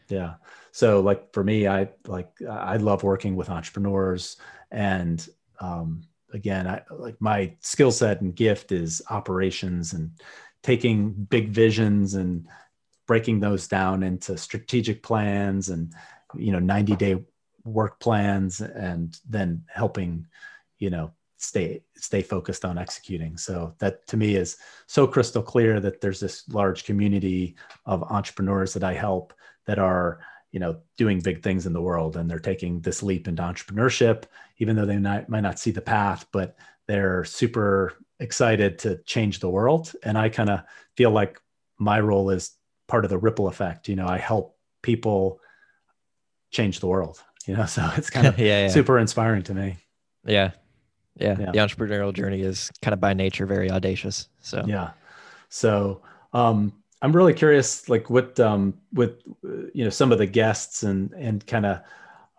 yeah. 0.09 0.35
So 0.73 1.01
like 1.01 1.33
for 1.33 1.43
me 1.43 1.67
i 1.67 1.89
like 2.07 2.31
i 2.49 2.77
love 2.77 3.03
working 3.03 3.37
with 3.37 3.51
entrepreneurs 3.51 4.37
and 4.71 5.29
um, 5.61 6.03
again 6.33 6.67
i 6.67 6.83
like 6.91 7.21
my 7.21 7.53
skill 7.61 7.91
set 7.91 8.21
and 8.21 8.35
gift 8.35 8.71
is 8.73 9.03
operations 9.11 9.93
and 9.95 10.11
taking 10.63 11.13
big 11.13 11.51
visions 11.51 12.15
and 12.15 12.47
breaking 13.07 13.41
those 13.41 13.67
down 13.67 14.03
into 14.03 14.37
strategic 14.37 15.03
plans 15.03 15.69
and 15.69 15.93
you 16.37 16.53
know 16.53 16.59
90 16.59 16.97
day 16.97 17.17
work 17.65 17.99
plans 18.01 18.61
and 18.61 19.19
then 19.29 19.65
helping 19.69 20.27
you 20.79 20.91
know 20.91 21.13
stay 21.41 21.83
stay 21.97 22.23
focused 22.23 22.65
on 22.65 22.79
executing. 22.79 23.37
So 23.37 23.75
that 23.79 24.07
to 24.09 24.17
me 24.17 24.37
is 24.37 24.59
so 24.87 25.07
crystal 25.07 25.43
clear 25.43 25.81
that 25.81 26.01
there's 26.01 26.21
this 26.21 26.49
large 26.49 26.85
community 26.85 27.57
of 27.87 28.03
entrepreneurs 28.05 28.75
that 28.75 28.85
i 28.85 28.93
help 28.93 29.33
that 29.67 29.79
are 29.79 30.21
you 30.53 30.61
know 30.61 30.77
doing 30.97 31.21
big 31.21 31.43
things 31.43 31.67
in 31.67 31.73
the 31.73 31.81
world 31.81 32.17
and 32.17 32.31
they're 32.31 32.39
taking 32.39 32.81
this 32.81 33.03
leap 33.03 33.29
into 33.29 33.43
entrepreneurship 33.43 34.25
even 34.59 34.77
though 34.77 34.87
they 34.87 34.99
might, 34.99 35.29
might 35.29 35.41
not 35.41 35.59
see 35.59 35.71
the 35.71 35.81
path 35.81 36.27
but 36.33 36.57
they're 36.87 37.25
super 37.25 37.95
excited 38.21 38.79
to 38.81 38.97
change 39.05 39.41
the 39.41 39.49
world. 39.49 39.93
And 40.03 40.17
i 40.17 40.29
kind 40.29 40.51
of 40.51 40.63
feel 40.97 41.11
like 41.11 41.41
my 41.79 42.01
role 42.01 42.31
is 42.31 42.53
part 42.89 43.05
of 43.05 43.11
the 43.11 43.19
ripple 43.19 43.47
effect 43.47 43.89
you 43.89 43.95
know 43.95 44.07
i 44.07 44.19
help 44.19 44.57
people 44.83 45.41
change 46.51 46.81
the 46.81 46.87
world 46.87 47.23
you 47.47 47.57
know 47.57 47.65
so 47.77 47.89
it's 47.97 48.11
kind 48.11 48.27
of 48.27 48.39
yeah, 48.39 48.65
yeah. 48.65 48.69
super 48.69 48.99
inspiring 48.99 49.43
to 49.45 49.55
me. 49.55 49.77
Yeah. 50.27 50.51
yeah. 51.17 51.37
Yeah. 51.39 51.51
The 51.53 51.59
entrepreneurial 51.59 52.13
journey 52.13 52.43
is 52.43 52.71
kind 52.83 52.93
of 52.93 53.01
by 53.01 53.15
nature 53.15 53.47
very 53.47 53.71
audacious 53.71 54.29
so. 54.41 54.65
Yeah. 54.67 54.91
So 55.49 56.03
um 56.33 56.73
I'm 57.03 57.13
really 57.13 57.33
curious, 57.33 57.89
like 57.89 58.11
what 58.11 58.39
um, 58.41 58.75
with 58.93 59.23
you 59.43 59.85
know 59.85 59.91
some 59.91 60.13
of 60.13 60.19
the 60.19 60.27
guests 60.27 60.83
and 60.83 61.13
and 61.15 61.47
kind 61.47 61.67
of 61.67 61.81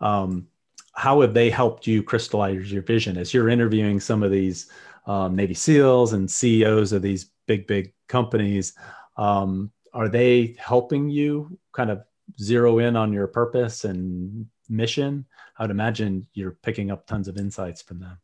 um, 0.00 0.46
how 0.94 1.20
have 1.22 1.34
they 1.34 1.50
helped 1.50 1.86
you 1.86 2.02
crystallize 2.02 2.72
your 2.72 2.82
vision? 2.82 3.16
As 3.16 3.34
you're 3.34 3.48
interviewing 3.48 3.98
some 3.98 4.22
of 4.22 4.30
these 4.30 4.70
um, 5.06 5.34
Navy 5.36 5.54
SEALs 5.54 6.12
and 6.12 6.30
CEOs 6.30 6.92
of 6.92 7.02
these 7.02 7.30
big 7.46 7.66
big 7.66 7.92
companies? 8.08 8.74
Um, 9.16 9.70
are 9.92 10.08
they 10.08 10.56
helping 10.58 11.10
you 11.10 11.58
kind 11.72 11.90
of 11.90 12.02
zero 12.40 12.78
in 12.78 12.96
on 12.96 13.12
your 13.12 13.26
purpose 13.26 13.84
and 13.84 14.46
mission? 14.68 15.26
I 15.58 15.64
would 15.64 15.70
imagine 15.70 16.26
you're 16.34 16.58
picking 16.62 16.90
up 16.90 17.06
tons 17.06 17.28
of 17.28 17.36
insights 17.36 17.82
from 17.82 18.00
them. 18.00 18.18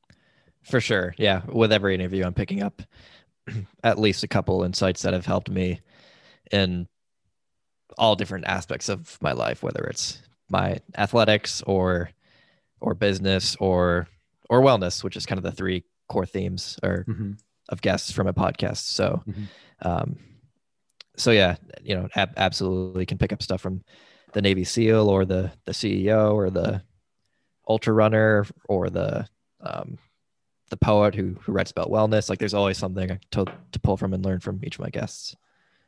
For 0.62 0.80
sure, 0.80 1.14
yeah. 1.18 1.42
With 1.46 1.72
every 1.72 1.94
interview, 1.94 2.24
I'm 2.24 2.34
picking 2.34 2.62
up 2.62 2.82
at 3.84 3.98
least 3.98 4.22
a 4.22 4.28
couple 4.28 4.64
insights 4.64 5.02
that 5.02 5.12
have 5.12 5.26
helped 5.26 5.50
me 5.50 5.80
in 6.50 6.86
all 7.96 8.16
different 8.16 8.46
aspects 8.46 8.88
of 8.88 9.18
my 9.20 9.32
life, 9.32 9.62
whether 9.62 9.84
it's 9.84 10.22
my 10.48 10.80
athletics 10.96 11.62
or 11.66 12.10
or 12.80 12.94
business 12.94 13.56
or 13.56 14.08
or 14.48 14.62
wellness, 14.62 15.04
which 15.04 15.16
is 15.16 15.26
kind 15.26 15.38
of 15.38 15.42
the 15.42 15.52
three 15.52 15.84
core 16.08 16.26
themes 16.26 16.78
or 16.82 17.04
mm-hmm. 17.08 17.32
of 17.68 17.80
guests 17.80 18.10
from 18.10 18.26
a 18.26 18.34
podcast. 18.34 18.78
So, 18.78 19.22
mm-hmm. 19.28 19.88
um, 19.88 20.16
so 21.16 21.30
yeah, 21.30 21.56
you 21.82 21.94
know, 21.94 22.08
ab- 22.14 22.34
absolutely 22.36 23.06
can 23.06 23.18
pick 23.18 23.32
up 23.32 23.42
stuff 23.42 23.60
from 23.60 23.82
the 24.32 24.42
Navy 24.42 24.64
SEAL 24.64 25.08
or 25.08 25.24
the 25.24 25.50
the 25.64 25.72
CEO 25.72 26.34
or 26.34 26.50
the 26.50 26.82
ultra 27.68 27.92
runner 27.92 28.46
or 28.68 28.90
the 28.90 29.26
um, 29.60 29.98
the 30.70 30.76
poet 30.76 31.14
who 31.14 31.36
who 31.42 31.52
writes 31.52 31.70
about 31.70 31.90
wellness. 31.90 32.28
Like 32.28 32.38
there's 32.38 32.54
always 32.54 32.78
something 32.78 33.18
to 33.32 33.44
to 33.72 33.80
pull 33.80 33.96
from 33.96 34.14
and 34.14 34.24
learn 34.24 34.40
from 34.40 34.60
each 34.62 34.76
of 34.76 34.80
my 34.80 34.90
guests. 34.90 35.34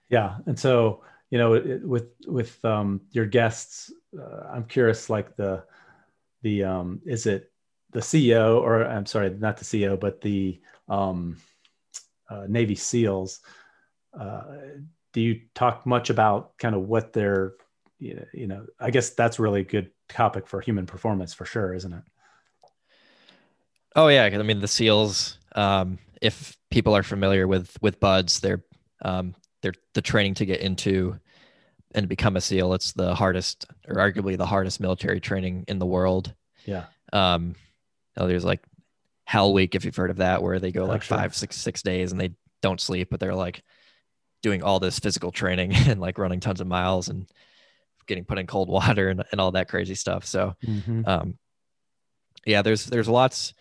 Yeah, 0.09 0.37
and 0.47 0.59
so 0.59 1.03
you 1.31 1.39
know, 1.39 1.55
it, 1.55 1.83
with 1.83 2.09
with 2.27 2.63
um, 2.65 3.01
your 3.13 3.27
guests, 3.27 3.93
uh, 4.19 4.49
I'm 4.53 4.65
curious, 4.65 5.09
like 5.09 5.37
the 5.37 5.65
the 6.43 6.65
um, 6.65 7.01
is 7.05 7.27
it 7.27 7.50
the 7.93 8.01
CEO 8.01 8.61
or 8.61 8.85
I'm 8.85 9.07
sorry, 9.07 9.31
not 9.31 9.57
the 9.57 9.65
CEO, 9.65 9.99
but 9.99 10.21
the 10.21 10.61
um, 10.89 11.37
uh, 12.29 12.47
Navy 12.49 12.75
SEALs. 12.75 13.41
Uh, 14.19 14.43
do 15.13 15.21
you 15.21 15.41
talk 15.55 15.87
much 15.87 16.11
about 16.11 16.57
kind 16.59 16.75
of 16.75 16.83
what 16.83 17.13
they're, 17.13 17.55
you 17.99 18.47
know, 18.47 18.67
I 18.79 18.91
guess 18.91 19.11
that's 19.11 19.39
really 19.39 19.61
a 19.61 19.65
good 19.65 19.91
topic 20.09 20.47
for 20.47 20.61
human 20.61 20.87
performance 20.87 21.35
for 21.35 21.45
sure, 21.45 21.75
isn't 21.75 21.93
it? 21.93 22.03
Oh 23.97 24.09
yeah, 24.09 24.25
I 24.25 24.43
mean 24.43 24.61
the 24.61 24.69
SEALs. 24.69 25.37
Um, 25.57 25.99
if 26.23 26.57
people 26.71 26.97
are 26.97 27.03
familiar 27.03 27.49
with 27.49 27.77
with 27.83 27.99
BUD/S, 27.99 28.39
they're 28.39 28.63
um, 29.03 29.35
they're 29.63 29.75
the 29.95 30.03
training 30.03 30.35
to 30.35 30.47
get 30.47 30.61
into 30.61 31.19
and 31.95 32.09
become 32.09 32.37
a 32.37 32.41
SEAL. 32.41 32.75
It's 32.75 32.93
the 32.93 33.15
hardest, 33.15 33.67
or 33.89 33.97
arguably 33.97 34.39
the 34.39 34.47
hardest 34.47 34.81
military 34.81 35.21
training 35.21 35.65
in 35.67 35.79
the 35.79 35.87
world. 35.87 36.33
Yeah. 36.65 36.85
Um, 37.13 37.57
know, 38.21 38.29
there's 38.29 38.45
like 38.45 38.63
Hell 39.25 39.53
Week, 39.53 39.75
if 39.75 39.85
you've 39.85 39.97
heard 39.97 40.11
of 40.11 40.19
that, 40.19 40.43
where 40.43 40.59
they 40.59 40.73
go 40.73 40.85
Oh, 40.85 40.87
like 40.87 41.03
sure. 41.03 41.17
five, 41.19 41.35
six, 41.35 41.57
six 41.57 41.83
days 41.83 42.13
and 42.13 42.21
they 42.21 42.33
don't 42.63 42.81
sleep, 42.81 43.09
but 43.11 43.21
they're 43.21 43.35
like 43.35 43.63
doing 44.43 44.63
all 44.63 44.81
this 44.81 44.99
physical 44.99 45.31
training 45.31 45.73
and 45.89 46.01
like 46.01 46.19
running 46.19 46.41
tons 46.41 46.61
of 46.61 46.67
miles 46.67 47.09
and 47.09 47.27
getting 48.07 48.25
put 48.25 48.39
in 48.39 48.47
cold 48.47 48.69
water 48.79 49.09
and, 49.09 49.25
and 49.33 49.41
all 49.41 49.53
that 49.53 49.69
crazy 49.69 49.95
stuff. 49.95 50.25
So, 50.27 50.55
Mhm. 50.67 51.07
um, 51.07 51.39
yeah, 52.47 52.63
there's 52.63 52.87
there's 52.87 53.09
lots 53.09 53.53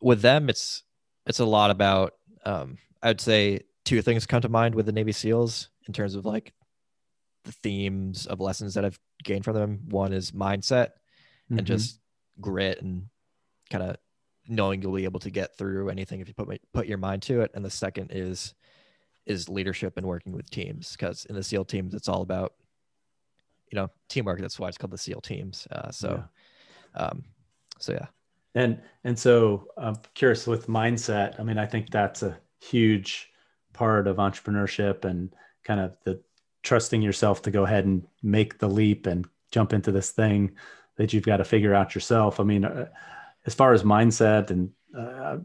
with 0.00 0.20
them. 0.20 0.48
It's 0.48 0.82
it's 1.26 1.40
a 1.40 1.44
lot 1.44 1.70
about. 1.70 2.14
Um, 2.44 2.78
I'd 3.02 3.20
say 3.20 3.60
two 3.84 4.02
things 4.02 4.26
come 4.26 4.42
to 4.42 4.48
mind 4.48 4.74
with 4.74 4.86
the 4.86 4.92
Navy 4.92 5.12
SEALs 5.12 5.68
in 5.86 5.92
terms 5.94 6.14
of 6.14 6.24
like 6.26 6.52
the 7.44 7.52
themes 7.52 8.26
of 8.26 8.40
lessons 8.40 8.74
that 8.74 8.84
I've 8.84 8.98
gained 9.24 9.44
from 9.44 9.54
them. 9.54 9.80
One 9.88 10.12
is 10.12 10.32
mindset 10.32 10.90
and 11.50 11.60
Mhm. 11.60 11.64
just 11.64 11.98
grit 12.40 12.80
and 12.82 13.06
kind 13.70 13.84
of 13.84 13.96
knowing 14.48 14.82
you'll 14.82 14.94
be 14.94 15.04
able 15.04 15.20
to 15.20 15.30
get 15.30 15.56
through 15.56 15.88
anything 15.88 16.20
if 16.20 16.28
you 16.28 16.34
put 16.34 16.48
my, 16.48 16.58
put 16.74 16.86
your 16.86 16.98
mind 16.98 17.22
to 17.22 17.40
it. 17.40 17.50
And 17.54 17.64
the 17.64 17.70
second 17.70 18.10
is 18.12 18.54
is 19.26 19.48
leadership 19.48 19.96
and 19.96 20.06
working 20.06 20.32
with 20.32 20.50
teams 20.50 20.92
because 20.92 21.24
in 21.26 21.34
the 21.34 21.42
SEAL 21.42 21.66
teams 21.66 21.94
it's 21.94 22.08
all 22.08 22.22
about 22.22 22.54
you 23.70 23.76
know 23.76 23.88
teamwork. 24.08 24.40
That's 24.40 24.58
why 24.58 24.68
it's 24.68 24.78
called 24.78 24.90
the 24.90 24.98
SEAL 24.98 25.20
teams. 25.20 25.66
Uh, 25.70 25.90
so, 25.90 26.24
um, 26.94 27.24
so 27.78 27.92
yeah. 27.92 28.06
And 28.54 28.80
and 29.04 29.18
so 29.18 29.68
I'm 29.76 29.96
curious 30.14 30.46
with 30.46 30.66
mindset. 30.66 31.38
I 31.38 31.44
mean, 31.44 31.58
I 31.58 31.66
think 31.66 31.90
that's 31.90 32.22
a 32.22 32.38
huge 32.60 33.30
part 33.72 34.06
of 34.06 34.16
entrepreneurship 34.16 35.04
and 35.04 35.32
kind 35.64 35.80
of 35.80 35.92
the 36.04 36.20
trusting 36.62 37.00
yourself 37.00 37.42
to 37.42 37.50
go 37.50 37.64
ahead 37.64 37.84
and 37.84 38.06
make 38.22 38.58
the 38.58 38.68
leap 38.68 39.06
and 39.06 39.26
jump 39.50 39.72
into 39.72 39.92
this 39.92 40.10
thing 40.10 40.52
that 40.96 41.12
you've 41.12 41.24
got 41.24 41.38
to 41.38 41.44
figure 41.44 41.74
out 41.74 41.94
yourself. 41.94 42.40
I 42.40 42.44
mean, 42.44 42.64
uh, 42.64 42.88
as 43.46 43.54
far 43.54 43.72
as 43.72 43.82
mindset 43.82 44.50
and 44.50 44.70
uh, 44.96 45.38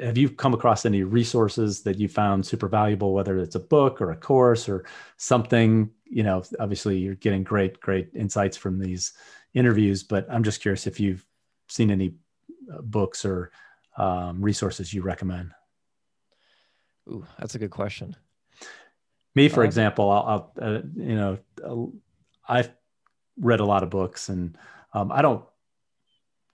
have 0.00 0.18
you 0.18 0.28
come 0.28 0.52
across 0.52 0.84
any 0.84 1.02
resources 1.02 1.82
that 1.82 1.98
you 1.98 2.08
found 2.08 2.44
super 2.44 2.68
valuable, 2.68 3.14
whether 3.14 3.38
it's 3.38 3.54
a 3.54 3.60
book 3.60 4.00
or 4.00 4.10
a 4.10 4.16
course 4.16 4.68
or 4.68 4.84
something? 5.16 5.90
You 6.04 6.22
know, 6.22 6.42
obviously 6.60 6.98
you're 6.98 7.14
getting 7.14 7.42
great, 7.42 7.80
great 7.80 8.10
insights 8.14 8.56
from 8.56 8.78
these 8.78 9.14
interviews, 9.54 10.02
but 10.02 10.26
I'm 10.30 10.44
just 10.44 10.60
curious 10.60 10.86
if 10.86 11.00
you've 11.00 11.24
seen 11.68 11.90
any 11.90 12.14
uh, 12.72 12.82
books 12.82 13.24
or 13.24 13.50
um, 13.96 14.42
resources 14.42 14.92
you 14.92 15.02
recommend. 15.02 15.52
Ooh, 17.08 17.24
that's 17.38 17.54
a 17.54 17.58
good 17.58 17.70
question. 17.70 18.14
Me, 19.34 19.48
for 19.48 19.62
Um, 19.62 19.66
example, 19.66 20.10
I'll, 20.10 20.52
I'll 20.60 20.76
uh, 20.76 20.80
you 20.94 21.14
know, 21.14 21.38
uh, 21.64 21.86
I've 22.48 22.70
read 23.38 23.60
a 23.60 23.64
lot 23.64 23.82
of 23.82 23.90
books, 23.90 24.28
and 24.28 24.58
um, 24.92 25.10
I 25.10 25.22
don't 25.22 25.44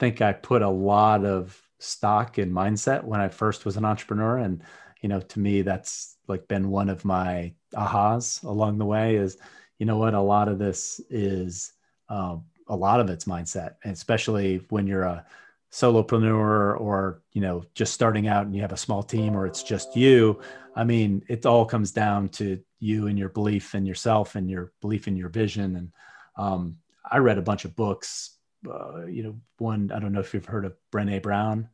think 0.02 0.20
I 0.20 0.32
put 0.32 0.62
a 0.62 0.68
lot 0.68 1.24
of 1.24 1.60
stock 1.78 2.38
in 2.38 2.50
mindset 2.50 3.04
when 3.04 3.20
I 3.20 3.28
first 3.28 3.64
was 3.64 3.76
an 3.76 3.84
entrepreneur. 3.84 4.38
And 4.38 4.62
you 5.00 5.08
know, 5.08 5.20
to 5.20 5.38
me, 5.38 5.62
that's 5.62 6.16
like 6.26 6.48
been 6.48 6.70
one 6.70 6.88
of 6.88 7.04
my 7.04 7.52
ahas 7.74 8.42
along 8.42 8.78
the 8.78 8.84
way. 8.84 9.14
Is 9.16 9.36
you 9.78 9.86
know 9.86 9.98
what? 9.98 10.14
A 10.14 10.20
lot 10.20 10.48
of 10.48 10.58
this 10.58 11.00
is 11.08 11.72
um, 12.08 12.44
a 12.68 12.74
lot 12.76 13.00
of 13.00 13.10
it's 13.10 13.26
mindset, 13.26 13.76
and 13.84 13.92
especially 13.92 14.64
when 14.70 14.86
you're 14.86 15.04
a 15.04 15.24
solopreneur 15.70 16.80
or 16.80 17.22
you 17.32 17.40
know 17.40 17.64
just 17.74 17.94
starting 17.94 18.26
out 18.26 18.44
and 18.44 18.54
you 18.54 18.60
have 18.60 18.72
a 18.72 18.76
small 18.76 19.02
team 19.02 19.36
or 19.36 19.46
it's 19.46 19.62
just 19.62 19.96
you 19.96 20.38
I 20.74 20.84
mean, 20.84 21.22
it 21.28 21.44
all 21.46 21.64
comes 21.64 21.92
down 21.92 22.28
to 22.30 22.60
you 22.80 23.06
and 23.06 23.18
your 23.18 23.28
belief 23.28 23.74
in 23.74 23.84
yourself 23.84 24.34
and 24.34 24.50
your 24.50 24.72
belief 24.80 25.06
in 25.06 25.16
your 25.16 25.28
vision. 25.28 25.76
And 25.76 25.92
um, 26.36 26.78
I 27.10 27.18
read 27.18 27.38
a 27.38 27.42
bunch 27.42 27.64
of 27.64 27.76
books. 27.76 28.38
Uh, 28.68 29.06
you 29.06 29.22
know, 29.22 29.36
one 29.58 29.90
I 29.92 29.98
don't 29.98 30.12
know 30.12 30.20
if 30.20 30.34
you've 30.34 30.44
heard 30.46 30.64
of 30.64 30.74
Brene 30.92 31.22
Brown, 31.22 31.68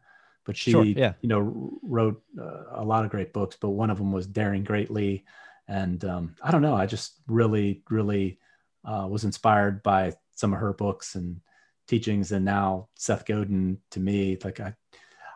but 0.44 0.56
she, 0.56 0.70
Sure, 0.70 0.84
yeah. 0.84 1.12
you 1.20 1.28
know, 1.28 1.78
wrote 1.82 2.22
uh, 2.40 2.64
a 2.72 2.84
lot 2.84 3.04
of 3.04 3.10
great 3.10 3.32
books. 3.32 3.56
But 3.60 3.70
one 3.70 3.90
of 3.90 3.98
them 3.98 4.12
was 4.12 4.26
Daring 4.26 4.64
Greatly, 4.64 5.24
and 5.66 6.02
um, 6.04 6.36
I 6.42 6.50
don't 6.50 6.62
know. 6.62 6.74
I 6.74 6.86
just 6.86 7.20
really, 7.26 7.82
really 7.90 8.38
uh, 8.84 9.06
was 9.08 9.24
inspired 9.24 9.82
by 9.82 10.14
some 10.34 10.52
of 10.52 10.60
her 10.60 10.72
books 10.72 11.14
and 11.14 11.40
teachings. 11.86 12.32
And 12.32 12.44
now 12.44 12.88
Seth 12.94 13.26
Godin, 13.26 13.78
to 13.90 14.00
me, 14.00 14.38
like 14.42 14.60
I, 14.60 14.74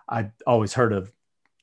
I 0.09 0.31
always 0.47 0.73
heard 0.73 0.93
of 0.93 1.13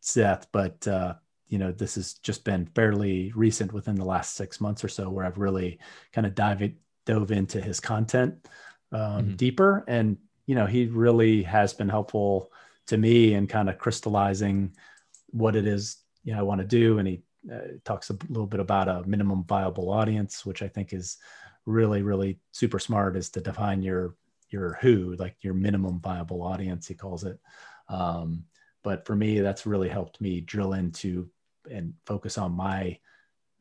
Seth, 0.01 0.47
but 0.51 0.87
uh, 0.87 1.15
you 1.47 1.57
know, 1.57 1.71
this 1.71 1.95
has 1.95 2.13
just 2.15 2.43
been 2.43 2.67
fairly 2.75 3.31
recent 3.35 3.73
within 3.73 3.95
the 3.95 4.05
last 4.05 4.35
six 4.35 4.61
months 4.61 4.83
or 4.83 4.89
so 4.89 5.09
where 5.09 5.25
I've 5.25 5.39
really 5.39 5.79
kind 6.13 6.27
of 6.27 6.35
dive 6.35 6.61
it, 6.61 6.75
dove 7.05 7.31
into 7.31 7.59
his 7.59 7.79
content 7.79 8.47
um, 8.91 9.25
Mhm. 9.25 9.37
deeper. 9.37 9.83
And, 9.87 10.17
you 10.45 10.55
know, 10.55 10.65
he 10.65 10.87
really 10.87 11.43
has 11.43 11.73
been 11.73 11.89
helpful 11.89 12.51
to 12.87 12.97
me 12.97 13.33
in 13.33 13.47
kind 13.47 13.69
of 13.69 13.77
crystallizing 13.77 14.75
what 15.27 15.55
it 15.55 15.67
is, 15.67 15.97
you 16.23 16.33
know, 16.33 16.39
I 16.39 16.43
want 16.43 16.61
to 16.61 16.67
do. 16.67 16.97
And 16.97 17.07
he 17.07 17.23
uh, 17.51 17.77
talks 17.85 18.09
a 18.09 18.17
little 18.29 18.47
bit 18.47 18.59
about 18.59 18.87
a 18.87 19.07
minimum 19.07 19.43
viable 19.45 19.89
audience, 19.91 20.45
which 20.45 20.61
I 20.61 20.67
think 20.67 20.93
is 20.93 21.17
really, 21.65 22.01
really 22.01 22.39
super 22.51 22.79
smart 22.79 23.15
is 23.15 23.29
to 23.31 23.41
define 23.41 23.83
your, 23.83 24.15
your 24.49 24.73
who, 24.81 25.15
like 25.19 25.35
your 25.41 25.53
minimum 25.53 25.99
viable 26.01 26.41
audience, 26.41 26.87
he 26.87 26.95
calls 26.95 27.23
it. 27.23 27.39
Um, 27.87 28.45
but 28.83 29.05
for 29.05 29.15
me, 29.15 29.39
that's 29.39 29.67
really 29.67 29.89
helped 29.89 30.19
me 30.19 30.41
drill 30.41 30.73
into 30.73 31.29
and 31.69 31.93
focus 32.05 32.37
on 32.37 32.53
my 32.53 32.97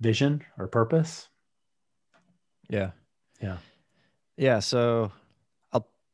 vision 0.01 0.43
or 0.57 0.69
purpose. 0.69 1.29
Yeah. 2.71 2.93
Yeah. 3.43 3.59
Yeah. 4.37 4.61
So 4.61 5.13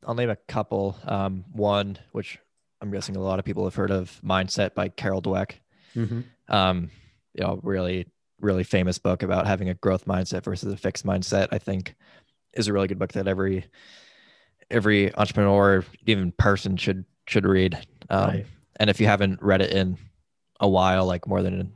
I'll 0.07 0.15
name 0.15 0.31
a 0.31 0.37
couple. 0.37 0.97
Um, 1.05 1.45
one, 1.53 1.99
which 2.13 2.39
I'm 2.81 2.91
guessing 2.91 3.17
a 3.17 3.21
lot 3.21 3.39
of 3.39 3.45
people 3.45 3.65
have 3.65 3.75
heard 3.75 3.91
of, 3.91 4.21
Mindset 4.25 4.75
by 4.75 4.89
Carol 4.89 5.23
Dweck. 5.23 5.53
Mm-hmm. 5.97 6.21
Um, 6.55 6.91
you 7.35 7.43
know, 7.45 7.61
really, 7.63 8.07
really 8.41 8.65
famous 8.65 8.99
book 8.99 9.23
about 9.23 9.47
having 9.47 9.69
a 9.69 9.75
growth 9.75 10.05
mindset 10.07 10.45
versus 10.45 10.73
a 10.73 10.77
fixed 10.77 11.07
mindset. 11.07 11.49
I 11.53 11.59
think 11.59 11.95
is 12.53 12.69
a 12.69 12.73
really 12.73 12.89
good 12.89 12.99
book 12.99 13.13
that 13.13 13.27
every 13.27 13.65
every 14.71 15.15
entrepreneur, 15.15 15.85
even 16.07 16.33
person, 16.33 16.77
should 16.77 17.05
should 17.27 17.47
read. 17.47 17.79
Um, 18.11 18.29
Right. 18.29 18.47
And 18.81 18.91
if 18.91 19.01
you 19.01 19.07
haven't 19.07 19.41
read 19.41 19.63
it 19.63 19.71
in 19.73 19.97
a 20.61 20.69
while, 20.69 21.07
like 21.07 21.29
more 21.29 21.43
than 21.43 21.73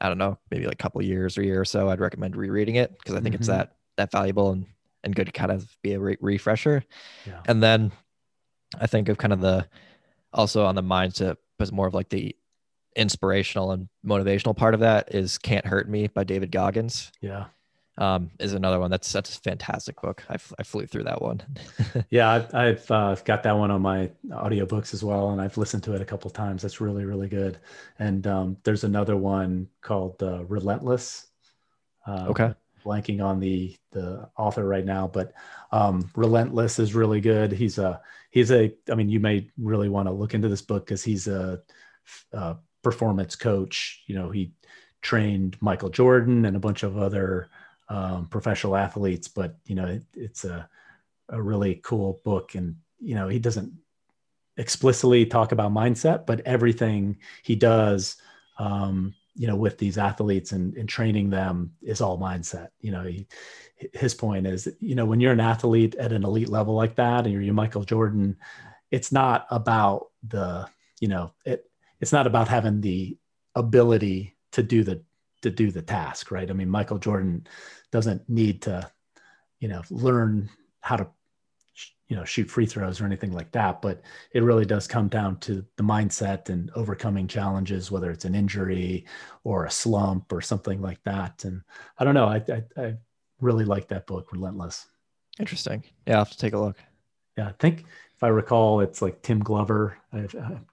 I 0.00 0.08
don't 0.08 0.18
know, 0.18 0.38
maybe 0.50 0.64
like 0.64 0.74
a 0.74 0.76
couple 0.76 1.02
years 1.02 1.36
or 1.36 1.42
a 1.42 1.44
year 1.44 1.60
or 1.60 1.64
so, 1.64 1.88
I'd 1.90 2.00
recommend 2.00 2.36
rereading 2.36 2.76
it 2.76 2.96
because 2.98 3.14
I 3.14 3.20
think 3.20 3.34
it's 3.34 3.48
Mhm. 3.48 3.52
that 3.52 3.76
that 3.96 4.10
valuable 4.12 4.52
and 4.52 4.66
and 5.04 5.14
good 5.14 5.26
to 5.26 5.32
kind 5.32 5.50
of 5.50 5.68
be 5.82 5.92
a 5.92 6.00
re- 6.00 6.18
refresher. 6.20 6.84
Yeah. 7.26 7.40
And 7.46 7.62
then 7.62 7.92
I 8.78 8.86
think 8.86 9.08
of 9.08 9.18
kind 9.18 9.32
of 9.32 9.40
the 9.40 9.66
also 10.32 10.64
on 10.64 10.74
the 10.74 10.82
mindset, 10.82 11.36
but 11.58 11.72
more 11.72 11.86
of 11.86 11.94
like 11.94 12.08
the 12.08 12.34
inspirational 12.96 13.70
and 13.70 13.88
motivational 14.04 14.56
part 14.56 14.74
of 14.74 14.80
that 14.80 15.14
is 15.14 15.38
"Can't 15.38 15.66
Hurt 15.66 15.88
Me" 15.88 16.08
by 16.08 16.24
David 16.24 16.50
Goggins. 16.50 17.12
Yeah. 17.20 17.46
Um, 17.96 18.30
is 18.38 18.52
another 18.52 18.78
one 18.78 18.92
that's 18.92 19.10
that's 19.12 19.36
a 19.36 19.40
fantastic 19.40 20.00
book. 20.00 20.22
I, 20.28 20.34
f- 20.34 20.52
I 20.56 20.62
flew 20.62 20.86
through 20.86 21.02
that 21.04 21.20
one. 21.20 21.42
Yeah. 22.10 22.30
I've, 22.30 22.54
I've 22.54 22.90
uh, 22.92 23.16
got 23.24 23.42
that 23.42 23.56
one 23.58 23.72
on 23.72 23.82
my 23.82 24.10
audiobooks 24.30 24.94
as 24.94 25.02
well. 25.02 25.30
And 25.30 25.40
I've 25.40 25.56
listened 25.56 25.82
to 25.84 25.94
it 25.94 26.00
a 26.00 26.04
couple 26.04 26.30
times. 26.30 26.62
That's 26.62 26.80
really, 26.80 27.04
really 27.04 27.28
good. 27.28 27.58
And 27.98 28.24
um, 28.28 28.56
there's 28.62 28.84
another 28.84 29.16
one 29.16 29.68
called 29.80 30.22
uh, 30.22 30.44
Relentless. 30.44 31.26
Uh, 32.06 32.26
Okay. 32.28 32.54
Blanking 32.88 33.22
on 33.22 33.40
the 33.40 33.76
the 33.92 34.30
author 34.38 34.64
right 34.64 34.84
now, 34.84 35.06
but 35.06 35.32
um, 35.72 36.10
Relentless 36.16 36.78
is 36.78 36.94
really 36.94 37.20
good. 37.20 37.52
He's 37.52 37.78
a 37.78 38.00
he's 38.30 38.50
a. 38.50 38.72
I 38.90 38.94
mean, 38.94 39.10
you 39.10 39.20
may 39.20 39.50
really 39.58 39.90
want 39.90 40.08
to 40.08 40.12
look 40.12 40.32
into 40.34 40.48
this 40.48 40.62
book 40.62 40.86
because 40.86 41.04
he's 41.04 41.28
a, 41.28 41.60
a 42.32 42.56
performance 42.82 43.36
coach. 43.36 44.02
You 44.06 44.14
know, 44.16 44.30
he 44.30 44.52
trained 45.02 45.56
Michael 45.60 45.90
Jordan 45.90 46.46
and 46.46 46.56
a 46.56 46.60
bunch 46.60 46.82
of 46.82 46.96
other 46.96 47.50
um, 47.90 48.26
professional 48.28 48.76
athletes. 48.76 49.28
But 49.28 49.56
you 49.66 49.74
know, 49.74 49.86
it, 49.86 50.04
it's 50.14 50.44
a 50.44 50.68
a 51.28 51.42
really 51.42 51.80
cool 51.84 52.20
book, 52.24 52.54
and 52.54 52.76
you 53.00 53.14
know, 53.14 53.28
he 53.28 53.38
doesn't. 53.38 53.72
explicitly 54.58 55.24
talk 55.26 55.52
about 55.52 55.72
mindset, 55.72 56.26
but 56.26 56.40
everything 56.44 57.16
he 57.44 57.54
does, 57.54 58.16
um, 58.58 59.14
you 59.38 59.46
know, 59.46 59.54
with 59.54 59.78
these 59.78 59.98
athletes 59.98 60.50
and, 60.50 60.76
and 60.76 60.88
training 60.88 61.30
them 61.30 61.72
is 61.80 62.00
all 62.00 62.18
mindset. 62.18 62.68
You 62.80 62.90
know, 62.90 63.04
he, 63.04 63.28
his 63.94 64.12
point 64.12 64.48
is, 64.48 64.68
you 64.80 64.96
know, 64.96 65.06
when 65.06 65.20
you're 65.20 65.32
an 65.32 65.38
athlete 65.40 65.94
at 65.94 66.12
an 66.12 66.24
elite 66.24 66.48
level 66.48 66.74
like 66.74 66.96
that, 66.96 67.24
and 67.24 67.32
you're, 67.32 67.40
you're 67.40 67.54
Michael 67.54 67.84
Jordan, 67.84 68.36
it's 68.90 69.12
not 69.12 69.46
about 69.50 70.08
the, 70.26 70.68
you 71.00 71.06
know, 71.06 71.32
it, 71.46 71.64
it's 72.00 72.12
not 72.12 72.26
about 72.26 72.48
having 72.48 72.80
the 72.80 73.16
ability 73.54 74.36
to 74.52 74.62
do 74.62 74.82
the 74.82 75.02
to 75.42 75.50
do 75.50 75.70
the 75.70 75.82
task, 75.82 76.32
right? 76.32 76.50
I 76.50 76.52
mean, 76.52 76.68
Michael 76.68 76.98
Jordan 76.98 77.46
doesn't 77.92 78.28
need 78.28 78.62
to, 78.62 78.90
you 79.60 79.68
know, 79.68 79.82
learn 79.88 80.50
how 80.80 80.96
to 80.96 81.06
you 82.08 82.16
know 82.16 82.24
shoot 82.24 82.50
free 82.50 82.66
throws 82.66 83.00
or 83.00 83.04
anything 83.04 83.32
like 83.32 83.50
that 83.52 83.80
but 83.82 84.00
it 84.32 84.42
really 84.42 84.64
does 84.64 84.86
come 84.86 85.08
down 85.08 85.36
to 85.38 85.64
the 85.76 85.82
mindset 85.82 86.48
and 86.48 86.70
overcoming 86.74 87.28
challenges 87.28 87.90
whether 87.90 88.10
it's 88.10 88.24
an 88.24 88.34
injury 88.34 89.04
or 89.44 89.66
a 89.66 89.70
slump 89.70 90.32
or 90.32 90.40
something 90.40 90.80
like 90.80 91.02
that. 91.04 91.44
And 91.44 91.62
i 91.98 92.04
don't 92.04 92.14
know 92.14 92.26
i 92.26 92.42
i, 92.48 92.82
I 92.82 92.94
really 93.40 93.64
like 93.64 93.88
that 93.88 94.06
book 94.06 94.32
relentless. 94.32 94.86
Interesting. 95.38 95.84
Yeah 96.06 96.14
i'll 96.14 96.20
have 96.20 96.30
to 96.30 96.38
take 96.38 96.54
a 96.54 96.58
look. 96.58 96.76
Yeah 97.36 97.48
i 97.48 97.52
think 97.58 97.84
if 98.16 98.24
i 98.24 98.28
recall 98.28 98.80
it's 98.80 99.02
like 99.02 99.22
tim 99.22 99.40
glover. 99.40 99.98
I, 100.12 100.20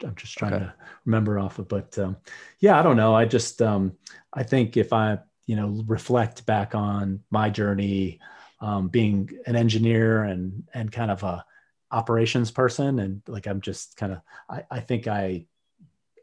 am 0.04 0.16
just 0.16 0.38
trying 0.38 0.54
okay. 0.54 0.66
to 0.66 0.74
remember 1.06 1.38
off 1.38 1.60
of 1.60 1.68
but 1.68 1.98
um, 2.00 2.16
yeah 2.60 2.80
i 2.80 2.84
don't 2.84 2.98
know. 2.98 3.14
I 3.14 3.26
just 3.26 3.62
um, 3.62 3.94
i 4.34 4.42
think 4.44 4.78
if 4.78 4.94
i 4.94 5.20
you 5.48 5.56
know 5.56 5.84
reflect 5.86 6.46
back 6.46 6.76
on 6.76 7.20
my 7.30 7.50
journey 7.50 8.20
um, 8.60 8.88
being 8.88 9.30
an 9.46 9.56
engineer 9.56 10.24
and 10.24 10.64
and 10.74 10.92
kind 10.92 11.12
of 11.12 11.24
a 11.24 11.46
operations 11.92 12.52
person. 12.52 13.00
And 13.00 13.22
like 13.28 13.48
i'm 13.48 13.62
just 13.62 13.98
kind 13.98 14.14
of 14.14 14.22
I, 14.50 14.64
I 14.72 14.80
think 14.80 15.08
i 15.08 15.46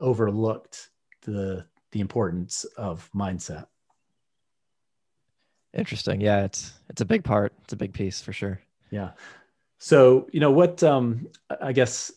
overlooked 0.00 0.90
the 1.22 1.66
the 1.92 2.00
importance 2.00 2.64
of 2.76 3.08
mindset. 3.14 3.66
Interesting. 5.74 6.20
Yeah 6.20 6.44
it's 6.44 6.72
it's 6.88 7.00
a 7.00 7.06
big 7.06 7.24
part. 7.24 7.52
It's 7.64 7.72
a 7.72 7.76
big 7.76 7.92
piece 7.92 8.20
for 8.20 8.32
sure. 8.32 8.60
Yeah. 8.90 9.12
So 9.78 10.28
you 10.32 10.40
know 10.40 10.52
what 10.52 10.82
um 10.82 11.26
i 11.60 11.72
guess 11.72 12.12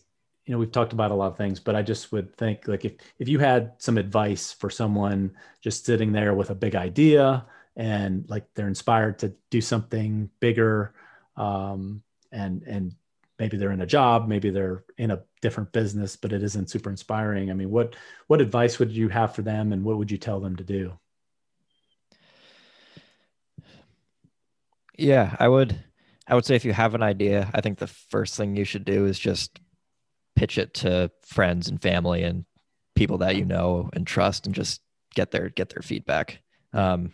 you 0.45 0.53
know 0.53 0.59
we've 0.59 0.71
talked 0.71 0.93
about 0.93 1.11
a 1.11 1.15
lot 1.15 1.31
of 1.31 1.37
things 1.37 1.59
but 1.59 1.75
i 1.75 1.81
just 1.81 2.11
would 2.11 2.35
think 2.37 2.67
like 2.67 2.85
if 2.85 2.93
if 3.17 3.27
you 3.27 3.39
had 3.39 3.73
some 3.77 3.97
advice 3.97 4.51
for 4.51 4.69
someone 4.69 5.31
just 5.61 5.85
sitting 5.85 6.11
there 6.11 6.33
with 6.33 6.51
a 6.51 6.55
big 6.55 6.75
idea 6.75 7.45
and 7.75 8.25
like 8.29 8.45
they're 8.55 8.67
inspired 8.67 9.19
to 9.19 9.33
do 9.49 9.61
something 9.61 10.29
bigger 10.39 10.93
um, 11.37 12.01
and 12.31 12.63
and 12.63 12.93
maybe 13.37 13.57
they're 13.57 13.71
in 13.71 13.81
a 13.81 13.85
job 13.85 14.27
maybe 14.27 14.49
they're 14.49 14.83
in 14.97 15.11
a 15.11 15.21
different 15.41 15.71
business 15.71 16.15
but 16.15 16.31
it 16.31 16.41
isn't 16.43 16.69
super 16.69 16.89
inspiring. 16.89 17.51
I 17.51 17.53
mean 17.53 17.69
what 17.69 17.95
what 18.27 18.41
advice 18.41 18.79
would 18.79 18.91
you 18.91 19.09
have 19.09 19.35
for 19.35 19.41
them 19.41 19.73
and 19.73 19.83
what 19.83 19.97
would 19.97 20.11
you 20.11 20.17
tell 20.17 20.39
them 20.39 20.55
to 20.55 20.63
do? 20.63 20.97
Yeah 24.97 25.35
i 25.39 25.47
would 25.47 25.83
i 26.27 26.35
would 26.35 26.45
say 26.45 26.55
if 26.55 26.63
you 26.63 26.71
have 26.71 26.95
an 26.95 27.03
idea 27.03 27.51
i 27.53 27.59
think 27.59 27.77
the 27.77 27.87
first 27.87 28.37
thing 28.37 28.55
you 28.55 28.63
should 28.63 28.85
do 28.85 29.05
is 29.05 29.19
just 29.19 29.59
pitch 30.37 30.57
it 30.57 30.73
to 30.73 31.11
friends 31.21 31.67
and 31.67 31.81
family 31.81 32.23
and 32.23 32.45
people 32.95 33.17
that 33.19 33.35
you 33.35 33.45
know 33.45 33.89
and 33.93 34.07
trust 34.07 34.45
and 34.45 34.55
just 34.55 34.81
get 35.13 35.31
their 35.31 35.49
get 35.49 35.69
their 35.69 35.81
feedback. 35.81 36.41
Um, 36.73 37.13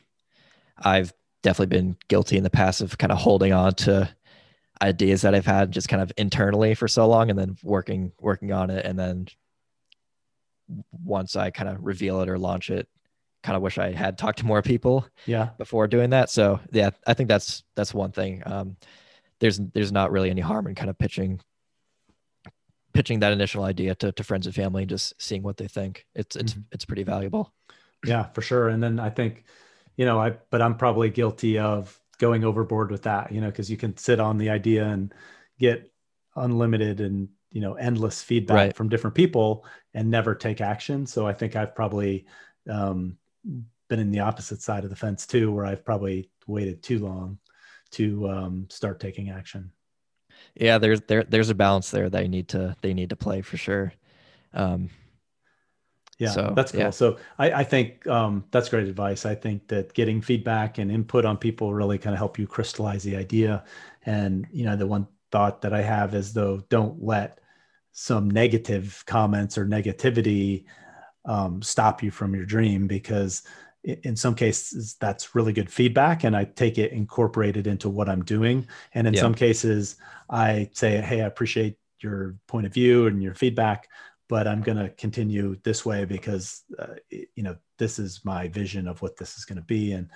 I've 0.81 1.13
definitely 1.43 1.77
been 1.77 1.97
guilty 2.07 2.37
in 2.37 2.43
the 2.43 2.49
past 2.49 2.81
of 2.81 2.97
kind 2.97 3.11
of 3.11 3.17
holding 3.17 3.53
on 3.53 3.73
to 3.73 4.09
ideas 4.81 5.21
that 5.21 5.35
I've 5.35 5.45
had 5.45 5.71
just 5.71 5.89
kind 5.89 6.01
of 6.01 6.11
internally 6.17 6.73
for 6.73 6.87
so 6.87 7.07
long 7.07 7.29
and 7.29 7.37
then 7.37 7.57
working 7.63 8.11
working 8.19 8.51
on 8.51 8.69
it. 8.69 8.85
And 8.85 8.97
then 8.97 9.27
once 10.91 11.35
I 11.35 11.51
kind 11.51 11.69
of 11.69 11.77
reveal 11.81 12.21
it 12.21 12.29
or 12.29 12.39
launch 12.39 12.69
it 12.69 12.87
kind 13.43 13.55
of 13.55 13.61
wish 13.61 13.77
I 13.77 13.91
had 13.91 14.17
talked 14.17 14.39
to 14.39 14.45
more 14.45 14.61
people 14.61 15.07
yeah. 15.25 15.49
before 15.57 15.87
doing 15.87 16.11
that. 16.11 16.29
So 16.29 16.59
yeah 16.71 16.91
I 17.05 17.13
think 17.13 17.29
that's 17.29 17.63
that's 17.75 17.93
one 17.93 18.11
thing. 18.11 18.43
Um 18.45 18.77
there's 19.39 19.59
there's 19.59 19.91
not 19.91 20.11
really 20.11 20.29
any 20.29 20.41
harm 20.41 20.67
in 20.67 20.75
kind 20.75 20.89
of 20.89 20.97
pitching 20.97 21.41
pitching 22.93 23.19
that 23.21 23.31
initial 23.31 23.63
idea 23.63 23.95
to, 23.95 24.11
to 24.11 24.23
friends 24.23 24.45
and 24.45 24.55
family 24.55 24.83
and 24.83 24.89
just 24.89 25.19
seeing 25.21 25.43
what 25.43 25.57
they 25.57 25.67
think. 25.67 26.05
It's 26.15 26.35
it's 26.35 26.53
mm-hmm. 26.53 26.61
it's 26.71 26.85
pretty 26.85 27.03
valuable. 27.03 27.53
Yeah 28.05 28.25
for 28.33 28.41
sure. 28.41 28.69
And 28.69 28.81
then 28.81 28.99
I 28.99 29.09
think 29.09 29.43
you 29.95 30.05
know, 30.05 30.19
I 30.19 30.31
but 30.49 30.61
I'm 30.61 30.77
probably 30.77 31.09
guilty 31.09 31.59
of 31.59 31.99
going 32.17 32.43
overboard 32.43 32.91
with 32.91 33.03
that, 33.03 33.31
you 33.31 33.41
know, 33.41 33.47
because 33.47 33.69
you 33.69 33.77
can 33.77 33.97
sit 33.97 34.19
on 34.19 34.37
the 34.37 34.49
idea 34.49 34.85
and 34.85 35.13
get 35.59 35.91
unlimited 36.35 37.01
and 37.01 37.27
you 37.51 37.59
know 37.61 37.73
endless 37.73 38.21
feedback 38.21 38.55
right. 38.55 38.75
from 38.75 38.89
different 38.89 39.15
people 39.15 39.65
and 39.93 40.09
never 40.09 40.35
take 40.35 40.61
action. 40.61 41.05
So 41.05 41.27
I 41.27 41.33
think 41.33 41.55
I've 41.55 41.75
probably 41.75 42.25
um, 42.69 43.17
been 43.89 43.99
in 43.99 44.11
the 44.11 44.21
opposite 44.21 44.61
side 44.61 44.83
of 44.83 44.89
the 44.89 44.95
fence 44.95 45.27
too, 45.27 45.51
where 45.51 45.65
I've 45.65 45.83
probably 45.83 46.29
waited 46.47 46.81
too 46.81 46.99
long 46.99 47.37
to 47.91 48.29
um, 48.29 48.67
start 48.69 48.99
taking 48.99 49.29
action. 49.29 49.71
Yeah, 50.55 50.77
there's 50.77 51.01
there 51.01 51.23
there's 51.23 51.49
a 51.49 51.55
balance 51.55 51.91
there 51.91 52.09
they 52.09 52.27
need 52.27 52.47
to 52.49 52.75
they 52.81 52.93
need 52.93 53.09
to 53.09 53.15
play 53.15 53.41
for 53.41 53.57
sure. 53.57 53.93
Um, 54.53 54.89
yeah, 56.21 56.29
so, 56.29 56.53
that's 56.55 56.71
cool. 56.71 56.81
Yeah. 56.81 56.89
So 56.91 57.17
I, 57.39 57.51
I 57.51 57.63
think 57.63 58.05
um, 58.05 58.43
that's 58.51 58.69
great 58.69 58.87
advice. 58.87 59.25
I 59.25 59.33
think 59.33 59.67
that 59.69 59.93
getting 59.93 60.21
feedback 60.21 60.77
and 60.77 60.91
input 60.91 61.25
on 61.25 61.35
people 61.37 61.73
really 61.73 61.97
kind 61.97 62.13
of 62.13 62.19
help 62.19 62.37
you 62.37 62.45
crystallize 62.45 63.01
the 63.01 63.15
idea. 63.15 63.63
And 64.05 64.47
you 64.51 64.65
know, 64.65 64.75
the 64.75 64.85
one 64.85 65.07
thought 65.31 65.61
that 65.61 65.73
I 65.73 65.81
have 65.81 66.13
is 66.13 66.31
though, 66.31 66.63
don't 66.69 67.03
let 67.03 67.39
some 67.91 68.29
negative 68.29 69.03
comments 69.07 69.57
or 69.57 69.65
negativity 69.65 70.65
um, 71.25 71.61
stop 71.63 72.03
you 72.03 72.11
from 72.11 72.35
your 72.35 72.45
dream 72.45 72.85
because 72.85 73.41
in 73.83 74.15
some 74.15 74.35
cases 74.35 74.95
that's 74.99 75.33
really 75.33 75.51
good 75.51 75.69
feedback 75.69 76.23
and 76.23 76.35
i 76.35 76.43
take 76.43 76.77
it 76.77 76.91
incorporated 76.91 77.65
into 77.65 77.89
what 77.89 78.07
i'm 78.07 78.23
doing 78.23 78.67
and 78.93 79.07
in 79.07 79.13
yeah. 79.15 79.19
some 79.19 79.33
cases 79.33 79.95
i 80.29 80.69
say 80.71 81.01
hey 81.01 81.21
i 81.21 81.25
appreciate 81.25 81.77
your 81.99 82.35
point 82.45 82.67
of 82.67 82.73
view 82.73 83.07
and 83.07 83.23
your 83.23 83.33
feedback 83.33 83.89
but 84.31 84.47
I'm 84.47 84.61
going 84.61 84.77
to 84.77 84.87
continue 84.91 85.57
this 85.65 85.85
way 85.85 86.05
because, 86.05 86.63
uh, 86.79 86.93
you 87.11 87.43
know, 87.43 87.57
this 87.77 87.99
is 87.99 88.21
my 88.23 88.47
vision 88.47 88.87
of 88.87 89.01
what 89.01 89.17
this 89.17 89.37
is 89.37 89.43
going 89.43 89.57
to 89.57 89.65
be. 89.65 89.91
And, 89.91 90.09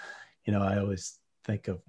you 0.45 0.54
know, 0.54 0.62
I 0.62 0.80
always 0.80 1.19
think 1.43 1.67
of 1.67 1.82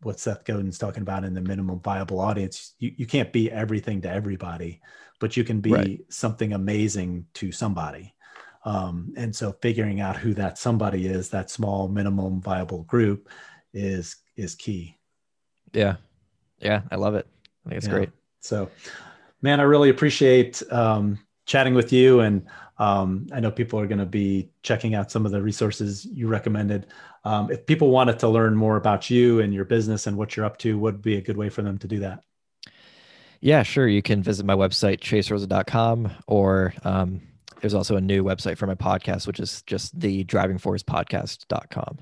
what 0.00 0.20
Seth 0.20 0.44
Godin's 0.44 0.78
talking 0.78 1.02
about 1.02 1.24
in 1.24 1.34
the 1.34 1.40
minimum 1.40 1.80
viable 1.80 2.20
audience. 2.20 2.74
You, 2.78 2.92
you 2.96 3.06
can't 3.06 3.32
be 3.32 3.50
everything 3.50 4.00
to 4.02 4.08
everybody, 4.08 4.82
but 5.18 5.36
you 5.36 5.42
can 5.42 5.60
be 5.60 5.72
right. 5.72 6.00
something 6.10 6.52
amazing 6.52 7.26
to 7.34 7.50
somebody. 7.50 8.14
Um, 8.64 9.12
and 9.16 9.34
so 9.34 9.56
figuring 9.60 10.00
out 10.00 10.16
who 10.16 10.32
that 10.34 10.58
somebody 10.58 11.08
is, 11.08 11.28
that 11.30 11.50
small 11.50 11.88
minimum 11.88 12.40
viable 12.40 12.84
group 12.84 13.28
is, 13.72 14.14
is 14.36 14.54
key. 14.54 14.96
Yeah. 15.72 15.96
Yeah. 16.60 16.82
I 16.92 16.94
love 16.94 17.16
it. 17.16 17.26
I 17.66 17.70
think 17.70 17.78
it's 17.78 17.88
yeah. 17.88 17.94
great. 17.94 18.10
So, 18.38 18.70
man, 19.42 19.58
I 19.58 19.64
really 19.64 19.90
appreciate 19.90 20.62
um, 20.70 21.18
chatting 21.46 21.74
with 21.74 21.92
you. 21.92 22.20
And 22.20 22.46
um, 22.78 23.26
I 23.32 23.40
know 23.40 23.50
people 23.50 23.78
are 23.78 23.86
going 23.86 23.98
to 23.98 24.06
be 24.06 24.50
checking 24.62 24.94
out 24.94 25.10
some 25.10 25.26
of 25.26 25.32
the 25.32 25.42
resources 25.42 26.04
you 26.06 26.26
recommended. 26.28 26.86
Um, 27.24 27.50
if 27.50 27.66
people 27.66 27.90
wanted 27.90 28.18
to 28.20 28.28
learn 28.28 28.54
more 28.56 28.76
about 28.76 29.10
you 29.10 29.40
and 29.40 29.54
your 29.54 29.64
business 29.64 30.06
and 30.06 30.16
what 30.16 30.36
you're 30.36 30.46
up 30.46 30.58
to, 30.58 30.78
what 30.78 30.94
would 30.94 31.02
be 31.02 31.16
a 31.16 31.22
good 31.22 31.36
way 31.36 31.48
for 31.48 31.62
them 31.62 31.78
to 31.78 31.86
do 31.86 32.00
that? 32.00 32.22
Yeah, 33.40 33.62
sure. 33.62 33.86
You 33.86 34.02
can 34.02 34.22
visit 34.22 34.46
my 34.46 34.54
website, 34.54 35.00
chaserosa.com, 35.00 36.10
or 36.26 36.72
um, 36.82 37.20
there's 37.60 37.74
also 37.74 37.96
a 37.96 38.00
new 38.00 38.24
website 38.24 38.56
for 38.56 38.66
my 38.66 38.74
podcast, 38.74 39.26
which 39.26 39.38
is 39.38 39.62
just 39.62 39.98
the 39.98 40.24
drivingforcepodcast.com. 40.24 41.98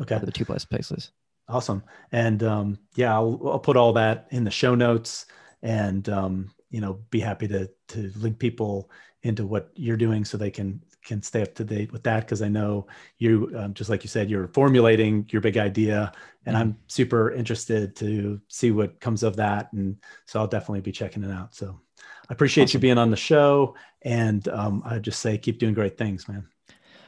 Okay. 0.00 0.18
The 0.22 0.32
two 0.32 0.44
places. 0.44 1.10
Awesome. 1.48 1.82
And 2.12 2.42
um, 2.42 2.78
yeah, 2.94 3.14
I'll, 3.14 3.40
I'll, 3.44 3.58
put 3.58 3.76
all 3.76 3.92
that 3.94 4.28
in 4.30 4.44
the 4.44 4.50
show 4.50 4.74
notes. 4.74 5.26
And 5.62 6.08
um, 6.08 6.50
you 6.70 6.80
know 6.80 7.00
be 7.10 7.20
happy 7.20 7.48
to 7.48 7.70
to 7.88 8.12
link 8.16 8.38
people 8.38 8.90
into 9.22 9.46
what 9.46 9.70
you're 9.74 9.96
doing 9.96 10.24
so 10.24 10.36
they 10.36 10.50
can 10.50 10.80
can 11.04 11.22
stay 11.22 11.42
up 11.42 11.54
to 11.54 11.64
date 11.64 11.92
with 11.92 12.02
that. 12.04 12.20
Because 12.20 12.42
I 12.42 12.48
know 12.48 12.86
you 13.18 13.52
um, 13.56 13.74
just 13.74 13.90
like 13.90 14.04
you 14.04 14.08
said 14.08 14.30
you're 14.30 14.48
formulating 14.48 15.26
your 15.30 15.42
big 15.42 15.56
idea 15.56 16.12
and 16.46 16.54
mm-hmm. 16.54 16.62
I'm 16.62 16.78
super 16.86 17.32
interested 17.32 17.96
to 17.96 18.40
see 18.48 18.70
what 18.70 19.00
comes 19.00 19.22
of 19.22 19.36
that. 19.36 19.72
And 19.72 19.96
so 20.26 20.38
I'll 20.38 20.46
definitely 20.46 20.82
be 20.82 20.92
checking 20.92 21.24
it 21.24 21.30
out. 21.30 21.54
So 21.54 21.80
I 22.28 22.32
appreciate 22.32 22.64
awesome. 22.64 22.78
you 22.78 22.82
being 22.82 22.98
on 22.98 23.10
the 23.10 23.16
show. 23.16 23.74
And 24.02 24.46
um, 24.48 24.82
I 24.84 24.98
just 24.98 25.20
say 25.20 25.38
keep 25.38 25.58
doing 25.58 25.74
great 25.74 25.98
things 25.98 26.28
man. 26.28 26.46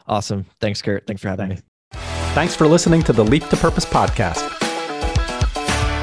Awesome. 0.06 0.46
Thanks 0.60 0.82
Kurt. 0.82 1.06
Thanks 1.06 1.22
for 1.22 1.28
having 1.28 1.48
thanks. 1.48 1.62
me. 1.62 2.00
Thanks 2.34 2.56
for 2.56 2.66
listening 2.66 3.02
to 3.04 3.12
the 3.12 3.24
Leap 3.24 3.48
to 3.48 3.56
Purpose 3.56 3.84
podcast 3.84 4.59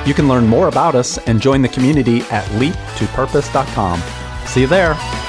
you 0.08 0.14
can 0.14 0.28
learn 0.30 0.48
more 0.48 0.70
about 0.70 0.96
us 0.96 1.18
and 1.28 1.42
join 1.42 1.62
the 1.62 1.68
community 1.68 2.22
at 2.32 2.46
leaptopurpose.com. 2.52 4.02
See 4.48 4.62
you 4.62 4.68
there. 4.68 5.27